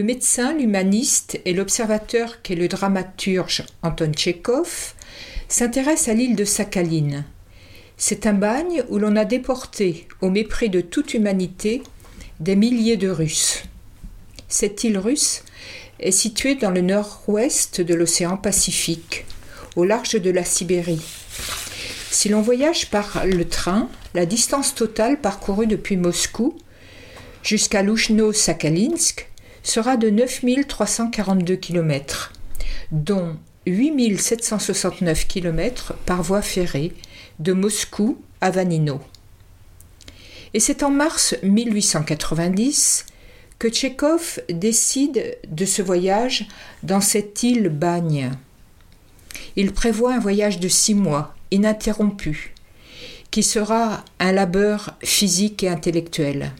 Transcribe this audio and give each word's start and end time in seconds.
Le 0.00 0.06
médecin, 0.06 0.54
l'humaniste 0.54 1.38
et 1.44 1.52
l'observateur 1.52 2.40
qu'est 2.40 2.54
le 2.54 2.68
dramaturge 2.68 3.64
Anton 3.82 4.10
Tchekhov 4.14 4.94
s'intéresse 5.46 6.08
à 6.08 6.14
l'île 6.14 6.36
de 6.36 6.46
Sakhaline. 6.46 7.26
C'est 7.98 8.24
un 8.24 8.32
bagne 8.32 8.82
où 8.88 8.98
l'on 8.98 9.14
a 9.14 9.26
déporté, 9.26 10.08
au 10.22 10.30
mépris 10.30 10.70
de 10.70 10.80
toute 10.80 11.12
humanité, 11.12 11.82
des 12.40 12.56
milliers 12.56 12.96
de 12.96 13.10
Russes. 13.10 13.64
Cette 14.48 14.84
île 14.84 14.96
russe 14.96 15.44
est 15.98 16.12
située 16.12 16.54
dans 16.54 16.70
le 16.70 16.80
nord-ouest 16.80 17.82
de 17.82 17.92
l'océan 17.92 18.38
Pacifique, 18.38 19.26
au 19.76 19.84
large 19.84 20.18
de 20.18 20.30
la 20.30 20.44
Sibérie. 20.44 21.04
Si 22.10 22.30
l'on 22.30 22.40
voyage 22.40 22.88
par 22.88 23.26
le 23.26 23.46
train, 23.46 23.90
la 24.14 24.24
distance 24.24 24.74
totale 24.74 25.20
parcourue 25.20 25.66
depuis 25.66 25.98
Moscou 25.98 26.56
jusqu'à 27.42 27.82
Louchno-Sakhalinsk 27.82 29.26
sera 29.62 29.96
de 29.96 30.10
9342 30.10 31.56
km, 31.56 32.32
dont 32.92 33.36
8769 33.66 35.26
km 35.26 35.94
par 36.06 36.22
voie 36.22 36.42
ferrée 36.42 36.92
de 37.38 37.52
Moscou 37.52 38.18
à 38.40 38.50
Vanino. 38.50 39.00
Et 40.54 40.60
c'est 40.60 40.82
en 40.82 40.90
mars 40.90 41.36
1890 41.42 43.06
que 43.58 43.68
Tchekhov 43.68 44.40
décide 44.48 45.38
de 45.46 45.64
ce 45.64 45.82
voyage 45.82 46.48
dans 46.82 47.00
cette 47.00 47.42
île 47.42 47.68
bagne. 47.68 48.32
Il 49.56 49.72
prévoit 49.72 50.14
un 50.14 50.18
voyage 50.18 50.58
de 50.60 50.68
six 50.68 50.94
mois, 50.94 51.34
ininterrompu, 51.50 52.54
qui 53.30 53.42
sera 53.42 54.04
un 54.18 54.32
labeur 54.32 54.96
physique 55.04 55.62
et 55.62 55.68
intellectuel. 55.68 56.52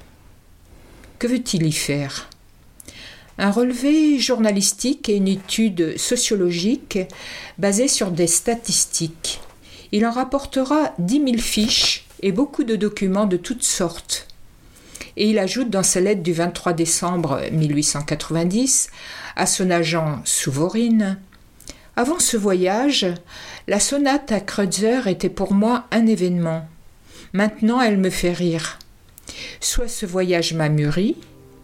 Que 1.18 1.26
veut-il 1.26 1.66
y 1.66 1.72
faire? 1.72 2.28
Un 3.40 3.50
relevé 3.50 4.18
journalistique 4.18 5.08
et 5.08 5.16
une 5.16 5.26
étude 5.26 5.96
sociologique 5.96 6.98
basée 7.56 7.88
sur 7.88 8.10
des 8.10 8.26
statistiques. 8.26 9.40
Il 9.92 10.06
en 10.06 10.10
rapportera 10.10 10.92
10 10.98 11.24
000 11.24 11.38
fiches 11.38 12.06
et 12.20 12.32
beaucoup 12.32 12.64
de 12.64 12.76
documents 12.76 13.24
de 13.24 13.38
toutes 13.38 13.62
sortes. 13.64 14.28
Et 15.16 15.30
il 15.30 15.38
ajoute 15.38 15.70
dans 15.70 15.82
sa 15.82 16.00
lettre 16.00 16.22
du 16.22 16.34
23 16.34 16.74
décembre 16.74 17.40
1890 17.50 18.90
à 19.36 19.46
son 19.46 19.70
agent 19.70 20.20
Souvorine 20.26 21.18
Avant 21.96 22.18
ce 22.18 22.36
voyage, 22.36 23.06
la 23.68 23.80
sonate 23.80 24.32
à 24.32 24.40
Kreutzer 24.40 25.08
était 25.08 25.30
pour 25.30 25.54
moi 25.54 25.86
un 25.92 26.06
événement. 26.06 26.68
Maintenant, 27.32 27.80
elle 27.80 27.98
me 27.98 28.10
fait 28.10 28.32
rire. 28.32 28.78
Soit 29.60 29.88
ce 29.88 30.04
voyage 30.04 30.52
m'a 30.52 30.68
mûri, 30.68 31.16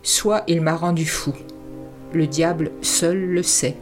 soit 0.03 0.43
il 0.49 0.63
m'a 0.63 0.75
rendu 0.75 1.05
fou. 1.05 1.35
Le 2.13 2.27
diable 2.27 2.71
seul 2.83 3.19
le 3.19 3.43
sait. 3.43 3.77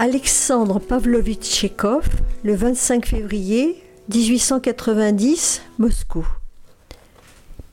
Alexandre 0.00 0.78
Pavlovitch 0.78 1.42
Tchekhov 1.42 2.08
le 2.44 2.54
25 2.54 3.04
février 3.04 3.82
1890, 4.14 5.60
Moscou. 5.80 6.24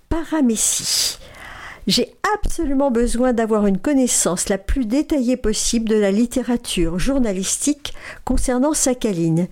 Paramécie. 0.09 1.19
J'ai 1.85 2.15
absolument 2.33 2.89
besoin 2.89 3.33
d'avoir 3.33 3.67
une 3.67 3.77
connaissance 3.77 4.49
la 4.49 4.57
plus 4.57 4.85
détaillée 4.87 5.37
possible 5.37 5.87
de 5.87 5.97
la 5.97 6.09
littérature 6.09 6.97
journalistique 6.97 7.93
concernant 8.23 8.73
Sakhaline, 8.73 9.47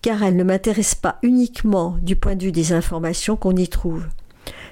car 0.00 0.22
elle 0.22 0.36
ne 0.36 0.44
m'intéresse 0.44 0.94
pas 0.94 1.18
uniquement 1.22 1.96
du 2.00 2.14
point 2.14 2.36
de 2.36 2.44
vue 2.44 2.52
des 2.52 2.72
informations 2.72 3.34
qu'on 3.34 3.56
y 3.56 3.66
trouve. 3.66 4.06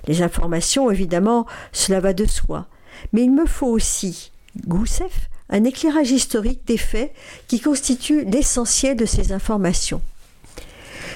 Les 0.07 0.23
informations, 0.23 0.93
évidemment, 0.93 1.47
cela 1.73 1.99
va 1.99 2.13
de 2.13 2.25
soi, 2.25 2.69
mais 3.13 3.25
il 3.25 3.33
me 3.33 3.47
faut 3.47 3.67
aussi, 3.67 4.31
Gousseff, 4.69 5.29
un 5.53 5.65
éclairage 5.65 6.11
historique 6.11 6.67
des 6.67 6.79
faits 6.79 7.13
qui 7.47 7.61
constituent 7.61 8.25
l'essentiel 8.25 8.97
de 8.97 9.07
ces 9.07 9.33
informations. 9.33 10.01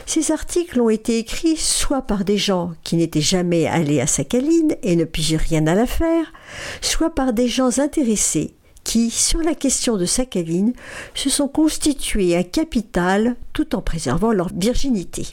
Ces 0.05 0.31
articles 0.31 0.81
ont 0.81 0.91
été 0.91 1.19
écrits 1.19 1.57
soit 1.57 2.03
par 2.03 2.25
des 2.25 2.39
gens 2.39 2.75
qui 2.85 2.95
n'étaient 2.95 3.21
jamais 3.21 3.67
allés 3.67 4.01
à 4.01 4.07
Sakhaline 4.07 4.77
et 4.83 4.95
ne 4.95 5.05
pigeaient 5.05 5.37
rien 5.37 5.67
à 5.67 5.75
l'affaire, 5.75 6.33
soit 6.81 7.13
par 7.13 7.33
des 7.33 7.49
gens 7.49 7.81
intéressés 7.81 8.55
qui, 8.85 9.11
sur 9.11 9.41
la 9.41 9.57
question 9.57 9.97
de 9.97 10.05
Sakhaline, 10.05 10.73
se 11.15 11.29
sont 11.29 11.49
constitués 11.49 12.37
un 12.37 12.45
capital 12.45 13.35
tout 13.53 13.75
en 13.75 13.83
préservant 13.83 14.31
leur 14.31 14.51
virginité. 14.55 15.27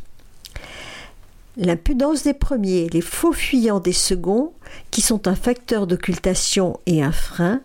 L'impudence 1.55 2.23
des 2.23 2.33
premiers, 2.33 2.89
les 2.89 3.01
faux 3.01 3.31
fuyants 3.31 3.79
des 3.79 3.93
seconds, 3.93 4.53
qui 4.89 5.01
sont 5.01 5.27
un 5.27 5.35
facteur 5.35 5.85
d'occultation 5.85 6.79
et 6.87 7.03
un 7.03 7.11
frein, 7.11 7.61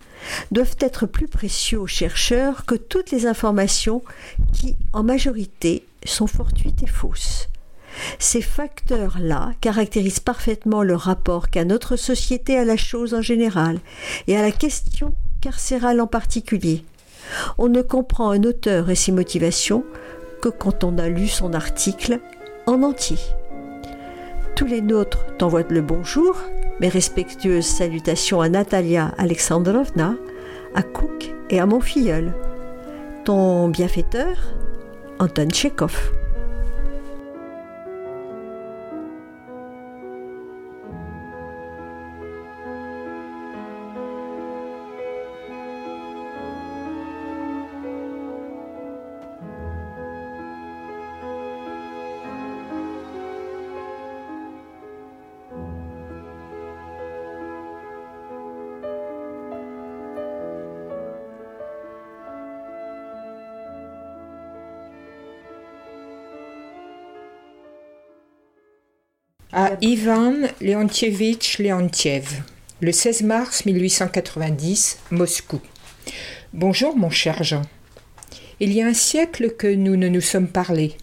doivent 0.51 0.77
être 0.81 1.07
plus 1.07 1.29
précieux 1.29 1.81
aux 1.81 1.87
chercheurs 1.87 2.65
que 2.65 2.75
toutes 2.75 3.11
les 3.11 3.27
informations 3.27 4.03
qui, 4.53 4.77
en 4.93 5.03
majorité, 5.03 5.85
sont 6.05 6.27
fortuites 6.27 6.83
et 6.83 6.89
fausses. 6.89 7.49
Ces 8.19 8.43
facteurs-là 8.43 9.53
caractérisent 9.61 10.21
parfaitement 10.21 10.83
le 10.83 10.95
rapport 10.95 11.51
qu'a 11.51 11.65
notre 11.65 11.97
société 11.97 12.57
à 12.57 12.65
la 12.65 12.77
chose 12.77 13.15
en 13.15 13.23
général 13.23 13.81
et 14.27 14.37
à 14.37 14.43
la 14.43 14.53
question 14.53 15.15
carcérale 15.41 16.01
en 16.01 16.07
particulier. 16.07 16.85
On 17.59 17.69
ne 17.69 17.83
comprend 17.83 18.31
un 18.31 18.43
auteur 18.45 18.91
et 18.91 18.95
ses 18.95 19.13
motivations 19.13 19.85
que 20.41 20.49
quand 20.49 20.85
on 20.85 20.99
a 20.99 21.09
lu 21.09 21.29
son 21.29 21.53
article 21.53 22.21
en 22.67 22.83
entier. 22.83 23.19
Tous 24.59 24.67
les 24.67 24.81
nôtres 24.81 25.25
t'envoient 25.39 25.63
le 25.71 25.81
bonjour, 25.81 26.37
mes 26.81 26.89
respectueuses 26.89 27.65
salutations 27.65 28.41
à 28.41 28.49
Natalia 28.49 29.15
Alexandrovna, 29.17 30.17
à 30.75 30.83
Cook 30.83 31.33
et 31.49 31.61
à 31.61 31.67
mon 31.67 31.79
filleul. 31.79 32.35
Ton 33.25 33.69
bienfaiteur, 33.69 34.37
Anton 35.21 35.49
Tchekhov. 35.49 36.11
À 69.61 69.73
Ivan 69.81 70.37
Leontievitch 70.61 71.59
Leontiev, 71.59 72.43
le 72.81 72.93
16 72.93 73.23
mars 73.23 73.67
1890, 73.67 75.01
Moscou. 75.11 75.61
Bonjour 76.53 76.97
mon 76.97 77.11
cher 77.11 77.43
Jean. 77.43 77.63
Il 78.61 78.73
y 78.73 78.81
a 78.81 78.87
un 78.87 78.95
siècle 78.95 79.57
que 79.59 79.67
nous 79.67 79.97
ne 79.97 80.07
nous 80.07 80.21
sommes 80.21 80.47
parlé. 80.47 80.95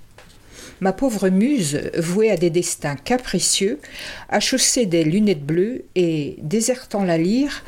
Ma 0.80 0.94
pauvre 0.94 1.28
muse, 1.28 1.82
vouée 1.98 2.32
à 2.32 2.38
des 2.38 2.50
destins 2.50 2.96
capricieux, 2.96 3.82
a 4.30 4.40
chaussé 4.40 4.86
des 4.86 5.04
lunettes 5.04 5.46
bleues 5.46 5.84
et, 5.96 6.38
désertant 6.42 7.04
la 7.04 7.18
lyre, 7.18 7.62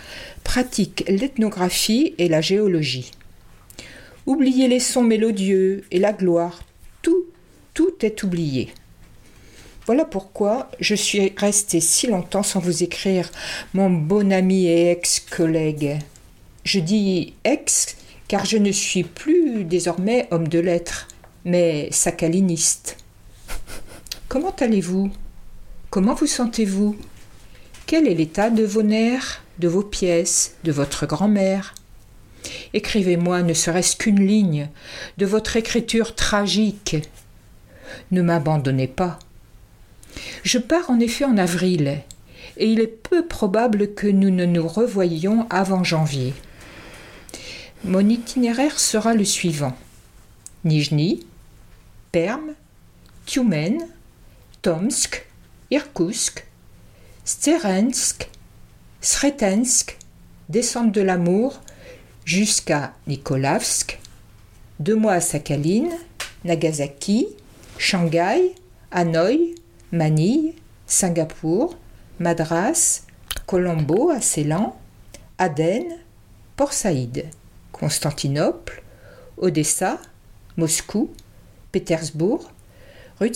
pratique 0.45 1.04
l'ethnographie 1.10 2.16
et 2.18 2.30
la 2.30 2.39
géologie. 2.39 3.12
Oubliez 4.25 4.69
les 4.69 4.80
sons 4.80 5.04
mélodieux 5.04 5.84
et 5.92 6.00
la 6.00 6.13
gloire, 6.13 6.63
tout, 7.01 7.25
tout 7.74 8.06
est 8.06 8.24
oublié. 8.24 8.69
Voilà 9.88 10.04
pourquoi 10.04 10.69
je 10.81 10.95
suis 10.95 11.34
resté 11.38 11.80
si 11.80 12.07
longtemps 12.07 12.44
sans 12.44 12.60
vous 12.60 12.84
écrire, 12.84 13.31
mon 13.74 13.89
bon 13.89 14.34
ami 14.34 14.66
et 14.66 14.92
ex-collègue. 14.92 16.00
Je 16.66 16.81
dis 16.81 17.36
ex 17.45 17.95
car 18.28 18.44
je 18.44 18.57
ne 18.57 18.74
suis 18.74 19.04
plus 19.04 19.63
désormais 19.63 20.28
homme 20.30 20.50
de 20.50 20.60
lettres, 20.60 21.07
mais 21.45 21.88
sacaliniste. 21.92 22.98
Comment 24.28 24.54
allez-vous? 24.60 25.10
Comment 25.89 26.16
vous 26.16 26.28
sentez-vous? 26.28 26.98
Quel 27.86 28.10
est 28.10 28.16
l'état 28.16 28.50
de 28.50 28.66
vos 28.66 28.84
nerfs, 28.84 29.42
de 29.60 29.69
vos 29.69 29.84
pièces, 29.84 30.56
de 30.66 30.74
votre 30.74 31.06
grand-mère? 31.06 31.75
Écrivez-moi 32.74 33.42
ne 33.42 33.54
serait-ce 33.54 33.95
qu'une 33.95 34.19
ligne 34.19 34.68
de 35.18 35.25
votre 35.25 35.56
écriture 35.56 36.13
tragique. 36.13 36.98
Ne 38.12 38.22
m'abandonnez 38.22 38.88
pas. 38.88 39.18
Je 40.44 40.58
pars 40.58 40.90
en 40.90 41.00
effet 41.00 41.25
en 41.25 41.38
avril, 41.38 42.02
et 42.58 42.72
il 42.72 42.80
est 42.80 42.88
peu 42.88 43.25
probable 43.25 43.94
que 43.94 44.08
nous 44.08 44.30
ne 44.30 44.46
nous 44.46 44.68
revoyions 44.68 45.48
avant 45.50 45.84
janvier. 45.84 46.34
Mon 47.84 48.08
itinéraire 48.08 48.80
sera 48.80 49.14
le 49.14 49.25
suivant. 49.25 49.75
Nijni, 50.64 51.25
Perm, 52.12 52.54
Tiumen, 53.25 53.78
Tomsk, 54.62 55.25
Irkoutsk, 55.69 56.46
Sterensk, 57.24 58.30
Sretensk, 59.02 59.98
descente 60.50 60.92
de 60.92 61.02
l'amour 61.02 61.62
jusqu'à 62.25 62.94
Nikolavsk, 63.06 64.00
deux 64.80 64.96
mois 64.96 65.13
à 65.13 65.22
Sakhaline, 65.22 65.92
Nagasaki, 66.44 67.28
Shanghai, 67.78 68.54
Hanoï, 68.92 69.56
Manille, 69.98 70.54
Singapour, 70.86 71.76
Madras, 72.20 73.04
Colombo 73.46 74.10
à 74.10 74.22
Ceylan, 74.22 74.80
Aden, 75.38 75.84
Port 76.56 76.74
Saïd. 76.74 77.26
Constantinople, 77.72 78.82
Odessa, 79.38 80.00
Moscou, 80.56 81.12
Pétersbourg, 81.72 82.52
rue. 83.20 83.34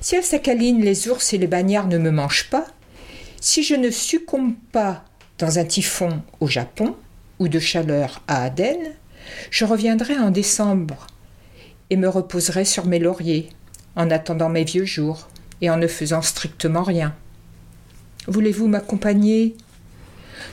Si 0.00 0.16
à 0.16 0.22
Sakhaline 0.22 0.80
les 0.82 1.08
ours 1.08 1.32
et 1.32 1.38
les 1.38 1.46
bagnards 1.46 1.86
ne 1.86 1.98
me 1.98 2.10
mangent 2.10 2.50
pas, 2.50 2.66
si 3.40 3.62
je 3.62 3.74
ne 3.74 3.90
succombe 3.90 4.54
pas 4.72 5.04
dans 5.38 5.58
un 5.58 5.64
typhon 5.64 6.22
au 6.40 6.48
Japon 6.48 6.96
ou 7.38 7.48
de 7.48 7.58
chaleur 7.58 8.22
à 8.26 8.42
Aden, 8.44 8.94
je 9.50 9.64
reviendrai 9.64 10.18
en 10.18 10.30
décembre 10.30 11.06
et 11.90 11.96
me 11.96 12.08
reposerai 12.08 12.64
sur 12.64 12.86
mes 12.86 12.98
lauriers 12.98 13.50
en 13.96 14.10
attendant 14.10 14.48
mes 14.48 14.64
vieux 14.64 14.84
jours 14.84 15.28
et 15.60 15.70
en 15.70 15.76
ne 15.76 15.86
faisant 15.86 16.22
strictement 16.22 16.82
rien. 16.82 17.14
Voulez-vous 18.26 18.68
m'accompagner? 18.68 19.56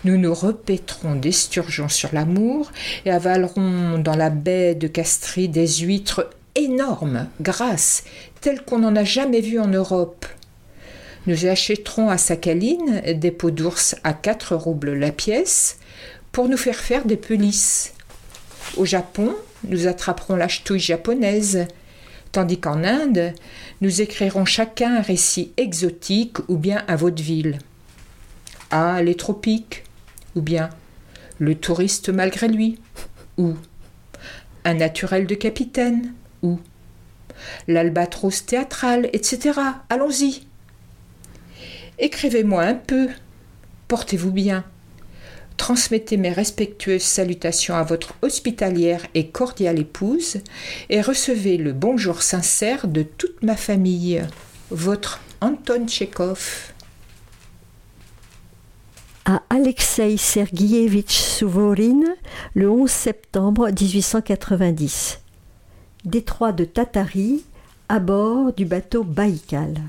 Nous 0.03 0.17
nous 0.17 0.33
repéterons 0.33 1.15
d'esturgeons 1.15 1.89
sur 1.89 2.13
l'amour 2.13 2.71
et 3.05 3.11
avalerons 3.11 3.97
dans 3.99 4.15
la 4.15 4.29
baie 4.29 4.75
de 4.75 4.87
Castries 4.87 5.49
des 5.49 5.67
huîtres 5.67 6.29
énormes, 6.55 7.27
grasses, 7.41 8.03
telles 8.41 8.63
qu'on 8.63 8.79
n'en 8.79 8.95
a 8.95 9.03
jamais 9.03 9.41
vues 9.41 9.59
en 9.59 9.67
Europe. 9.67 10.25
Nous 11.25 11.45
achèterons 11.45 12.09
à 12.09 12.17
Sakhaline 12.17 13.01
des 13.15 13.31
peaux 13.31 13.51
d'ours 13.51 13.95
à 14.03 14.13
4 14.13 14.55
roubles 14.55 14.93
la 14.93 15.11
pièce 15.11 15.77
pour 16.31 16.47
nous 16.47 16.57
faire 16.57 16.77
faire 16.77 17.05
des 17.05 17.17
pelisses. 17.17 17.93
Au 18.77 18.85
Japon, 18.85 19.35
nous 19.67 19.87
attraperons 19.87 20.35
la 20.35 20.47
ch'touille 20.47 20.79
japonaise, 20.79 21.67
tandis 22.31 22.59
qu'en 22.59 22.83
Inde, 22.83 23.33
nous 23.81 24.01
écrirons 24.01 24.45
chacun 24.45 24.97
un 24.97 25.01
récit 25.01 25.53
exotique 25.57 26.37
ou 26.47 26.57
bien 26.57 26.83
un 26.87 26.95
vaudeville. 26.95 27.59
Ah, 28.71 29.01
les 29.01 29.15
tropiques, 29.15 29.83
ou 30.35 30.41
bien 30.41 30.69
le 31.39 31.55
touriste 31.55 32.09
malgré 32.09 32.47
lui, 32.47 32.79
ou 33.37 33.53
un 34.65 34.73
naturel 34.73 35.27
de 35.27 35.35
capitaine, 35.35 36.13
ou 36.41 36.59
l'albatros 37.67 38.45
théâtral, 38.45 39.09
etc. 39.13 39.59
Allons-y. 39.89 40.47
Écrivez-moi 41.99 42.63
un 42.63 42.75
peu. 42.75 43.09
Portez-vous 43.87 44.31
bien. 44.31 44.65
Transmettez 45.57 46.17
mes 46.17 46.31
respectueuses 46.31 47.01
salutations 47.01 47.75
à 47.75 47.83
votre 47.83 48.13
hospitalière 48.21 49.05
et 49.15 49.27
cordiale 49.27 49.79
épouse 49.79 50.37
et 50.89 51.01
recevez 51.01 51.57
le 51.57 51.73
bonjour 51.73 52.21
sincère 52.21 52.87
de 52.87 53.03
toute 53.03 53.43
ma 53.43 53.57
famille. 53.57 54.23
Votre 54.69 55.19
Anton 55.41 55.87
Tchekhov 55.87 56.73
à 59.29 59.43
Alexei 59.49 60.15
Serguievitch 60.15 61.19
Souvorin 61.19 61.99
le 62.53 62.69
11 62.69 62.89
septembre 62.89 63.67
1890. 63.67 65.19
Détroit 66.05 66.53
de 66.53 66.63
Tatari, 66.63 67.43
à 67.89 67.99
bord 67.99 68.53
du 68.53 68.63
bateau 68.63 69.03
Baïkal. 69.03 69.81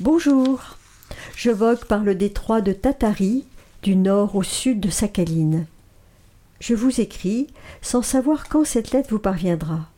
Bonjour, 0.00 0.78
je 1.36 1.50
vogue 1.50 1.84
par 1.84 2.02
le 2.02 2.14
détroit 2.14 2.62
de 2.62 2.72
Tatari, 2.72 3.44
du 3.82 3.96
nord 3.96 4.36
au 4.36 4.42
sud 4.42 4.80
de 4.80 4.90
Sakhaline. 4.90 5.66
Je 6.60 6.74
vous 6.74 7.00
écris 7.00 7.46
sans 7.82 8.02
savoir 8.02 8.48
quand 8.48 8.64
cette 8.64 8.90
lettre 8.90 9.10
vous 9.10 9.18
parviendra. 9.18 9.88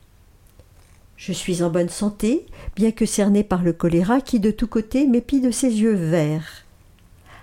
Je 1.16 1.32
suis 1.32 1.62
en 1.62 1.70
bonne 1.70 1.88
santé, 1.88 2.46
bien 2.76 2.92
que 2.92 3.06
cerné 3.06 3.44
par 3.44 3.62
le 3.62 3.72
choléra 3.72 4.20
qui 4.20 4.40
de 4.40 4.50
tous 4.50 4.66
côtés 4.66 5.06
m'épie 5.06 5.40
de 5.40 5.50
ses 5.50 5.80
yeux 5.80 5.94
verts 5.94 6.64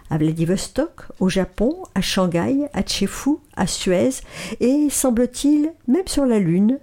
à 0.09 0.17
Vladivostok, 0.17 1.03
au 1.19 1.29
Japon, 1.29 1.75
à 1.93 2.01
Shanghai, 2.01 2.69
à 2.73 2.81
Tchefu, 2.81 3.31
à 3.55 3.67
Suez, 3.67 4.21
et, 4.59 4.89
semble-t-il, 4.89 5.73
même 5.87 6.07
sur 6.07 6.25
la 6.25 6.39
Lune, 6.39 6.79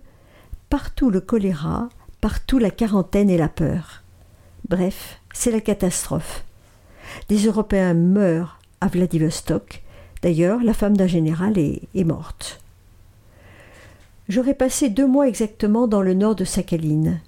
partout 0.69 1.11
le 1.11 1.21
choléra, 1.21 1.89
partout 2.21 2.59
la 2.59 2.71
quarantaine 2.71 3.31
et 3.31 3.39
la 3.39 3.49
peur. 3.49 4.03
Bref, 4.69 5.21
c'est 5.33 5.51
la 5.51 5.61
catastrophe. 5.61 6.45
Des 7.29 7.47
Européens 7.47 7.95
meurent 7.95 8.59
Vladivostok. 8.89 9.83
D'ailleurs, 10.23 10.63
la 10.63 10.75
femme 10.75 10.97
d'un 10.97 11.07
général 11.07 11.59
est, 11.59 11.83
est 11.95 12.05
morte. 12.05 12.61
J'aurais 14.29 14.55
passé 14.55 14.89
deux 14.89 15.07
mois 15.07 15.29
exactement 15.29 15.87
dans 15.87 16.01
le 16.01 16.15
nord 16.15 16.35
de 16.35 16.45
Sakhaline. 16.45 17.21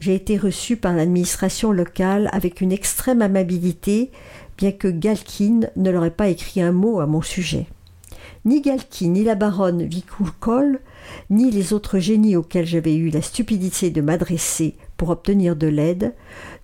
J'ai 0.00 0.14
été 0.14 0.36
reçu 0.36 0.76
par 0.76 0.94
l'administration 0.94 1.72
locale 1.72 2.28
avec 2.32 2.60
une 2.60 2.72
extrême 2.72 3.22
amabilité 3.22 4.10
bien 4.58 4.72
que 4.72 4.88
Galkin 4.88 5.60
ne 5.76 5.90
leur 5.90 6.04
ait 6.04 6.10
pas 6.10 6.28
écrit 6.28 6.60
un 6.60 6.72
mot 6.72 7.00
à 7.00 7.06
mon 7.06 7.22
sujet. 7.22 7.66
Ni 8.44 8.60
Galkin, 8.60 9.08
ni 9.08 9.22
la 9.22 9.36
baronne 9.36 9.84
Vicoulcol, 9.84 10.80
ni 11.30 11.50
les 11.50 11.72
autres 11.72 12.00
génies 12.00 12.34
auxquels 12.34 12.66
j'avais 12.66 12.96
eu 12.96 13.10
la 13.10 13.22
stupidité 13.22 13.90
de 13.90 14.00
m'adresser 14.00 14.74
pour 14.96 15.10
obtenir 15.10 15.54
de 15.54 15.68
l'aide, 15.68 16.14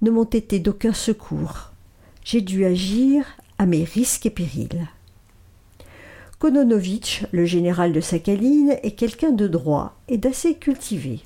ne 0.02 0.11
m'ont 0.11 0.25
été 0.25 0.58
d'aucun 0.58 0.92
secours. 0.92 1.70
J'ai 2.25 2.40
dû 2.40 2.64
agir 2.64 3.25
à 3.58 3.66
mes 3.66 3.84
risques 3.84 4.26
et 4.26 4.30
périls. 4.30 4.88
Kononovitch, 6.38 7.26
le 7.32 7.44
général 7.44 7.92
de 7.92 8.00
Sakhaline, 8.00 8.76
est 8.82 8.92
quelqu'un 8.92 9.32
de 9.32 9.48
droit 9.48 9.96
et 10.08 10.18
d'assez 10.18 10.54
cultivé. 10.54 11.20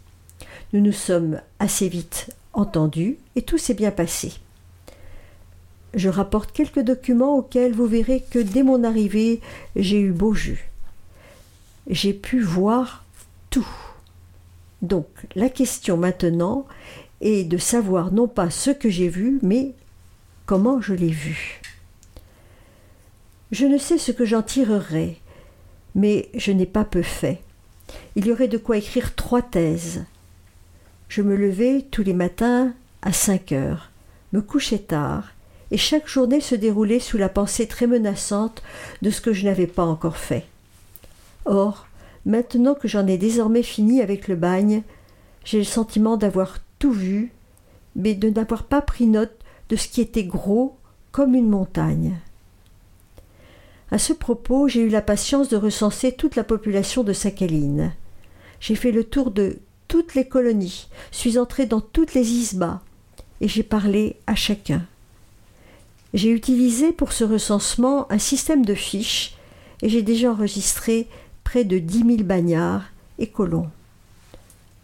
Nous 0.73 0.81
nous 0.81 0.93
sommes 0.93 1.41
assez 1.59 1.89
vite 1.89 2.35
entendus 2.55 3.19
et 3.37 3.43
tout 3.43 3.59
s'est 3.59 3.75
bien 3.75 3.91
passé. 3.91 4.33
Je 5.95 6.09
rapporte 6.09 6.53
quelques 6.53 6.81
documents 6.81 7.37
auxquels 7.37 7.75
vous 7.75 7.87
verrez 7.87 8.25
que 8.31 8.39
dès 8.39 8.63
mon 8.63 8.83
arrivée, 8.85 9.41
j'ai 9.77 10.01
eu 10.01 10.13
beau 10.13 10.33
jus. 10.33 10.71
J'ai 11.89 12.15
pu 12.15 12.41
voir 12.41 13.05
tout. 13.51 13.69
Donc 14.81 15.07
la 15.35 15.51
question 15.51 15.99
maintenant 15.99 16.67
est 17.21 17.45
de 17.45 17.59
savoir 17.59 18.13
non 18.13 18.29
pas 18.29 18.49
ce 18.49 18.71
que 18.71 18.89
j'ai 18.89 19.09
vu, 19.09 19.39
mais 19.43 19.73
comment 20.47 20.81
je 20.81 20.95
l'ai 20.95 21.11
vu. 21.11 21.61
Je 23.53 23.67
ne 23.67 23.77
sais 23.77 23.99
ce 23.99 24.13
que 24.13 24.25
j'en 24.25 24.41
tirerai, 24.41 25.21
mais 25.95 26.31
je 26.35 26.53
n'ai 26.53 26.65
pas 26.65 26.87
peu 26.87 27.03
fait. 27.03 27.43
Il 28.17 28.27
y 28.27 28.33
aurait 28.33 28.49
de 28.49 28.57
quoi 28.57 28.79
écrire 28.79 29.15
trois 29.15 29.43
thèses. 29.43 30.07
Je 31.09 31.21
me 31.21 31.37
levais 31.37 31.85
tous 31.91 32.03
les 32.03 32.15
matins 32.15 32.73
à 33.03 33.13
cinq 33.13 33.53
heures, 33.53 33.91
me 34.33 34.41
couchais 34.41 34.79
tard, 34.79 35.33
et 35.71 35.77
chaque 35.77 36.09
journée 36.09 36.41
se 36.41 36.55
déroulait 36.55 36.99
sous 36.99 37.19
la 37.19 37.29
pensée 37.29 37.67
très 37.67 37.87
menaçante 37.87 38.63
de 39.03 39.11
ce 39.11 39.21
que 39.21 39.35
je 39.35 39.45
n'avais 39.45 39.67
pas 39.67 39.85
encore 39.85 40.17
fait. 40.17 40.47
Or, 41.45 41.87
maintenant 42.25 42.75
que 42.75 42.89
j'en 42.89 43.07
ai 43.07 43.19
désormais 43.19 43.63
fini 43.63 44.01
avec 44.01 44.29
le 44.29 44.37
bagne, 44.37 44.83
j'ai 45.45 45.59
le 45.59 45.65
sentiment 45.65 46.17
d'avoir 46.17 46.57
tout 46.79 46.93
vu, 46.93 47.33
mais 47.97 48.15
de 48.15 48.31
n'avoir 48.31 48.63
pas 48.63 48.81
pris 48.81 49.07
note 49.07 49.37
de 49.69 49.77
ce 49.77 49.89
qui 49.89 50.01
était 50.01 50.25
gros 50.25 50.75
comme 51.11 51.35
une 51.35 51.51
montagne. 51.51 52.17
À 53.93 53.99
ce 53.99 54.15
propos, 54.15 54.69
j'ai 54.69 54.81
eu 54.81 54.89
la 54.89 55.03
patience 55.03 55.51
de 55.51 55.57
recenser 55.59 56.13
toute 56.13 56.35
la 56.35 56.45
population 56.45 57.05
de 57.05 57.13
Sakhaline. 57.13 57.93
J'ai 58.59 58.75
fait 58.75 58.91
le 58.91 59.05
tour 59.05 59.31
de 59.31 59.59
toutes 59.87 60.15
les 60.15 60.27
colonies, 60.27 60.89
suis 61.11 61.37
entré 61.37 61.67
dans 61.67 61.83
toutes 61.83 62.15
les 62.15 62.31
isbas, 62.31 62.81
et 63.43 63.49
j'ai 63.49 63.63
parlé 63.63 64.17
à 64.27 64.35
chacun. 64.35 64.81
J'ai 66.15 66.31
utilisé 66.31 66.93
pour 66.93 67.13
ce 67.13 67.25
recensement 67.25 68.11
un 68.11 68.19
système 68.19 68.65
de 68.65 68.73
fiches 68.73 69.37
et 69.83 69.91
j'ai 69.91 70.01
déjà 70.01 70.33
enregistré 70.33 71.07
près 71.45 71.65
de 71.65 71.79
dix 71.79 72.03
mille 72.03 72.25
bagnards 72.25 72.85
et 73.19 73.27
colons. 73.27 73.69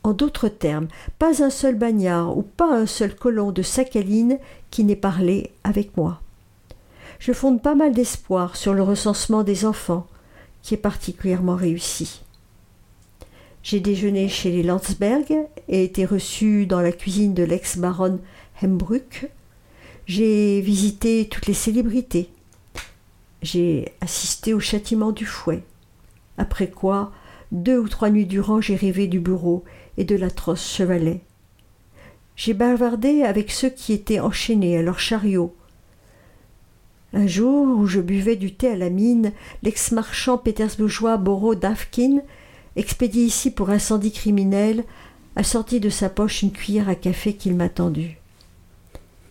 En 0.03 0.12
d'autres 0.12 0.50
termes, 0.50 0.88
pas 1.19 1.43
un 1.43 1.50
seul 1.50 1.77
bagnard 1.77 2.37
ou 2.37 2.43
pas 2.43 2.77
un 2.77 2.87
seul 2.87 3.17
colon 3.17 3.53
de 3.53 3.62
Sakhaline 3.62 4.38
qui 4.71 4.85
n'ait 4.85 4.97
parlé 4.97 5.50
avec 5.65 5.97
moi. 5.97 6.21
Je 7.19 7.33
fonde 7.33 7.63
pas 7.63 7.75
mal 7.75 7.93
d'espoir 7.93 8.57
sur 8.57 8.75
le 8.75 8.83
recensement 8.83 9.43
des 9.43 9.65
enfants, 9.67 10.07
qui 10.63 10.75
est 10.75 10.79
particulièrement 10.79 11.57
réussi. 11.57 12.23
J'ai 13.63 13.81
déjeuné 13.81 14.29
chez 14.29 14.51
les 14.51 14.63
Landsberg 14.63 15.47
et 15.69 15.85
été 15.85 16.05
reçu 16.05 16.67
dans 16.67 16.81
la 16.81 16.93
cuisine 16.93 17.35
de 17.35 17.43
l'ex-baronne 17.43 18.21
Hembruck. 18.63 19.31
J'ai 20.07 20.61
visité 20.61 21.29
toutes 21.29 21.47
les 21.47 21.55
célébrités. 21.55 22.31
J'ai 23.43 23.93
assisté 24.01 24.55
au 24.55 24.61
châtiment 24.61 25.13
du 25.13 25.27
fouet. 25.27 25.63
Après 26.39 26.71
quoi, 26.71 27.13
deux 27.53 27.79
ou 27.79 27.89
trois 27.89 28.11
nuits 28.11 28.27
durant, 28.27 28.61
j'ai 28.61 28.77
rêvé 28.77 29.07
du 29.07 29.21
bureau 29.21 29.65
et 29.97 30.05
de 30.05 30.17
l'atroce 30.17 30.67
chevalet. 30.67 31.21
J'ai 32.37 32.55
bavardé 32.55 33.23
avec 33.23 33.51
ceux 33.51 33.71
qui 33.71 33.93
étaient 33.93 34.21
enchaînés 34.21 34.79
à 34.79 34.83
leur 34.83 35.01
chariot. 35.01 35.55
Un 37.15 37.27
jour 37.27 37.79
où 37.79 37.87
je 37.87 38.00
buvais 38.00 38.37
du 38.37 38.55
thé 38.55 38.69
à 38.69 38.77
la 38.77 38.91
mine, 38.91 39.33
l'ex-marchand 39.62 40.37
pétersbourgeois 40.37 41.17
Boro 41.17 41.55
Davkin, 41.55 42.21
expédié 42.77 43.25
ici 43.25 43.50
pour 43.50 43.71
incendie 43.71 44.12
criminel, 44.12 44.85
a 45.35 45.43
sorti 45.43 45.81
de 45.81 45.88
sa 45.88 46.11
poche 46.11 46.43
une 46.43 46.53
cuillère 46.53 46.88
à 46.88 46.95
café 46.95 47.33
qu'il 47.33 47.55
m'a 47.55 47.69
tendue. 47.69 48.19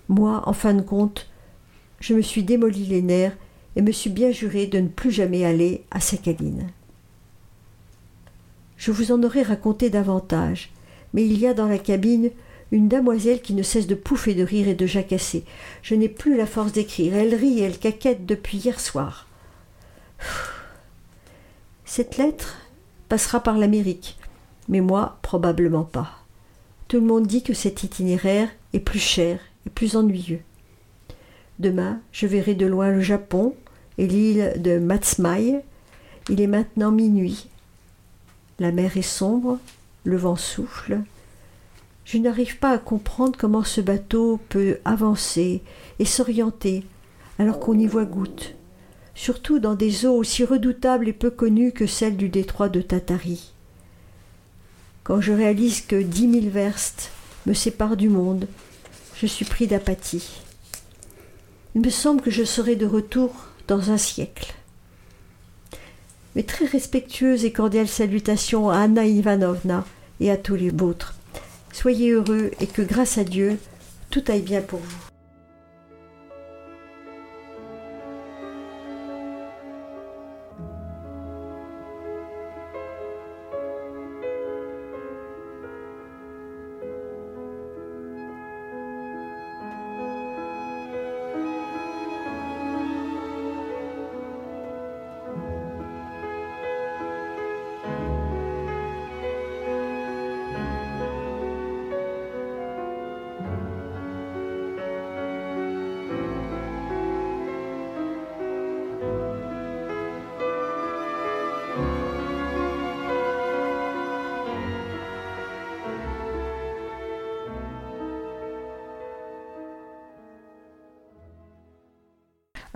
Moi, 0.09 0.41
en 0.45 0.53
fin 0.53 0.73
de 0.73 0.81
compte, 0.81 1.29
je 1.99 2.13
me 2.13 2.21
suis 2.21 2.43
démoli 2.43 2.85
les 2.85 3.01
nerfs 3.01 3.37
et 3.75 3.81
me 3.81 3.91
suis 3.91 4.09
bien 4.09 4.31
juré 4.31 4.65
de 4.65 4.79
ne 4.79 4.87
plus 4.87 5.11
jamais 5.11 5.45
aller 5.45 5.83
à 5.91 5.99
Sakhaline. 5.99 6.71
Je 8.77 8.91
vous 8.91 9.11
en 9.11 9.21
aurais 9.21 9.43
raconté 9.43 9.89
davantage, 9.89 10.71
mais 11.13 11.25
il 11.25 11.37
y 11.37 11.45
a 11.45 11.53
dans 11.53 11.67
la 11.67 11.77
cabine 11.77 12.31
une 12.71 12.87
damoiselle 12.87 13.41
qui 13.41 13.53
ne 13.53 13.63
cesse 13.63 13.87
de 13.87 13.95
pouffer 13.95 14.33
de 14.33 14.43
rire 14.43 14.67
et 14.67 14.75
de 14.75 14.85
jacasser. 14.85 15.43
Je 15.81 15.95
n'ai 15.95 16.09
plus 16.09 16.37
la 16.37 16.45
force 16.45 16.71
d'écrire. 16.71 17.15
Elle 17.15 17.35
rit 17.35 17.59
et 17.59 17.63
elle 17.63 17.79
caquette 17.79 18.25
depuis 18.25 18.57
hier 18.57 18.79
soir. 18.79 19.27
Cette 21.85 22.17
lettre 22.17 22.57
passera 23.09 23.41
par 23.41 23.57
l'Amérique, 23.57 24.17
mais 24.67 24.81
moi, 24.81 25.17
probablement 25.21 25.85
pas. 25.85 26.11
Tout 26.87 26.99
le 26.99 27.05
monde 27.05 27.27
dit 27.27 27.43
que 27.43 27.53
cet 27.53 27.83
itinéraire 27.83 28.49
est 28.73 28.79
plus 28.79 28.99
cher 28.99 29.39
et 29.65 29.69
plus 29.69 29.95
ennuyeux. 29.95 30.41
Demain, 31.59 32.01
je 32.11 32.27
verrai 32.27 32.53
de 32.53 32.65
loin 32.65 32.91
le 32.91 33.01
Japon 33.01 33.55
et 33.97 34.07
l'île 34.07 34.53
de 34.57 34.77
Matsumai. 34.77 35.61
Il 36.29 36.41
est 36.41 36.47
maintenant 36.47 36.91
minuit 36.91 37.47
la 38.59 38.71
mer 38.71 38.97
est 38.97 39.03
sombre, 39.03 39.59
le 40.03 40.17
vent 40.17 40.35
souffle. 40.35 41.01
Je 42.07 42.17
n'arrive 42.17 42.57
pas 42.57 42.71
à 42.71 42.77
comprendre 42.77 43.37
comment 43.37 43.65
ce 43.65 43.81
bateau 43.81 44.39
peut 44.47 44.77
avancer 44.85 45.61
et 45.99 46.05
s'orienter 46.05 46.85
alors 47.37 47.59
qu'on 47.59 47.77
y 47.77 47.85
voit 47.85 48.05
goutte, 48.05 48.55
surtout 49.13 49.59
dans 49.59 49.75
des 49.75 50.05
eaux 50.05 50.15
aussi 50.15 50.45
redoutables 50.45 51.09
et 51.09 51.13
peu 51.13 51.29
connues 51.29 51.73
que 51.73 51.85
celles 51.85 52.15
du 52.15 52.29
détroit 52.29 52.69
de 52.69 52.81
Tatari. 52.81 53.51
Quand 55.03 55.19
je 55.19 55.33
réalise 55.33 55.81
que 55.81 56.01
dix 56.01 56.27
mille 56.27 56.49
verstes 56.49 57.11
me 57.45 57.53
séparent 57.53 57.97
du 57.97 58.07
monde, 58.07 58.47
je 59.17 59.25
suis 59.25 59.43
pris 59.43 59.67
d'apathie. 59.67 60.39
Il 61.75 61.81
me 61.81 61.89
semble 61.89 62.21
que 62.21 62.31
je 62.31 62.45
serai 62.45 62.77
de 62.77 62.85
retour 62.85 63.33
dans 63.67 63.91
un 63.91 63.97
siècle 63.97 64.55
mais 66.37 66.43
très 66.43 66.65
respectueuse 66.65 67.45
et 67.45 67.51
cordiale 67.51 67.87
salutation 67.87 68.69
à 68.69 68.77
Anna 68.77 69.07
Ivanovna 69.07 69.83
et 70.19 70.29
à 70.29 70.37
tous 70.37 70.53
les 70.53 70.69
vôtres. 70.69 71.16
Soyez 71.79 72.09
heureux 72.09 72.49
et 72.59 72.65
que 72.65 72.81
grâce 72.81 73.19
à 73.19 73.23
Dieu, 73.23 73.59
tout 74.09 74.23
aille 74.29 74.41
bien 74.41 74.61
pour 74.61 74.79
vous. 74.79 75.06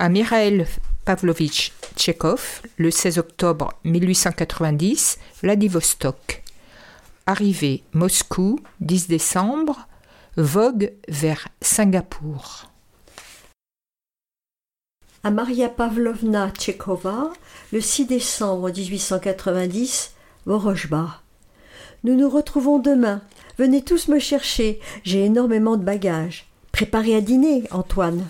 À 0.01 0.09
Mikhail 0.09 0.65
Pavlovitch 1.05 1.73
Tchekhov 1.95 2.63
le 2.77 2.89
16 2.89 3.19
octobre 3.19 3.73
1890, 3.83 5.19
Vladivostok. 5.43 6.41
Arrivée 7.27 7.83
Moscou 7.93 8.59
10 8.79 9.07
décembre, 9.09 9.87
vogue 10.37 10.91
vers 11.07 11.49
Singapour. 11.61 12.71
À 15.23 15.29
Maria 15.29 15.69
Pavlovna 15.69 16.49
Tchekhova, 16.49 17.29
le 17.71 17.79
6 17.79 18.07
décembre 18.07 18.71
1890, 18.71 20.15
Vorojba. 20.47 21.21
Nous 22.03 22.15
nous 22.15 22.27
retrouvons 22.27 22.79
demain. 22.79 23.21
Venez 23.59 23.83
tous 23.83 24.07
me 24.07 24.17
chercher. 24.17 24.79
J'ai 25.03 25.25
énormément 25.25 25.77
de 25.77 25.83
bagages. 25.83 26.47
Préparez 26.71 27.15
à 27.15 27.21
dîner, 27.21 27.67
Antoine. 27.69 28.25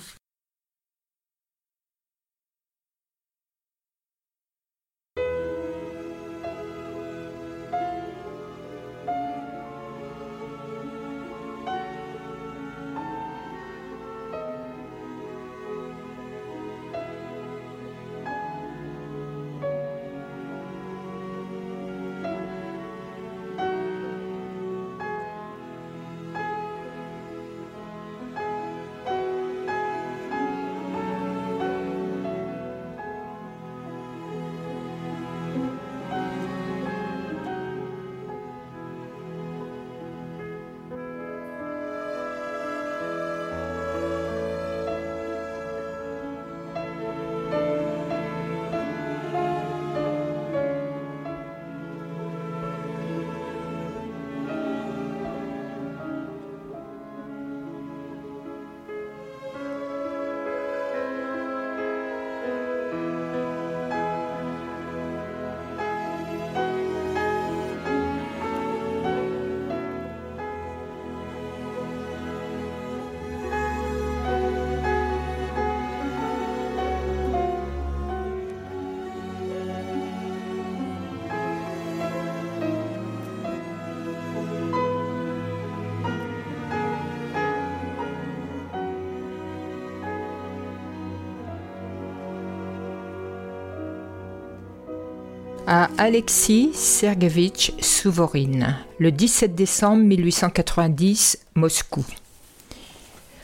À 95.74 95.90
Alexis 95.98 96.72
Sergevitch 96.74 97.72
Souvorine, 97.80 98.76
le 99.00 99.10
17 99.10 99.56
décembre 99.56 100.04
1890, 100.04 101.46
Moscou. 101.56 102.06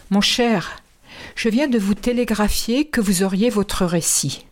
Mon 0.10 0.20
cher, 0.20 0.84
je 1.36 1.48
viens 1.48 1.70
de 1.70 1.80
vous 1.80 1.94
télégraphier 1.94 2.84
que 2.84 3.00
vous 3.00 3.24
auriez 3.24 3.50
votre 3.50 3.86
récit. 3.86 4.46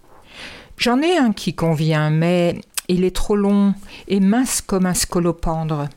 J'en 0.78 1.02
ai 1.02 1.18
un 1.18 1.34
qui 1.34 1.54
convient, 1.54 2.10
mais 2.12 2.62
il 2.88 3.04
est 3.04 3.14
trop 3.14 3.36
long 3.36 3.74
et 4.08 4.22
mince 4.22 4.62
comme 4.62 4.86
un 4.86 4.94
scolopendre. 4.94 5.90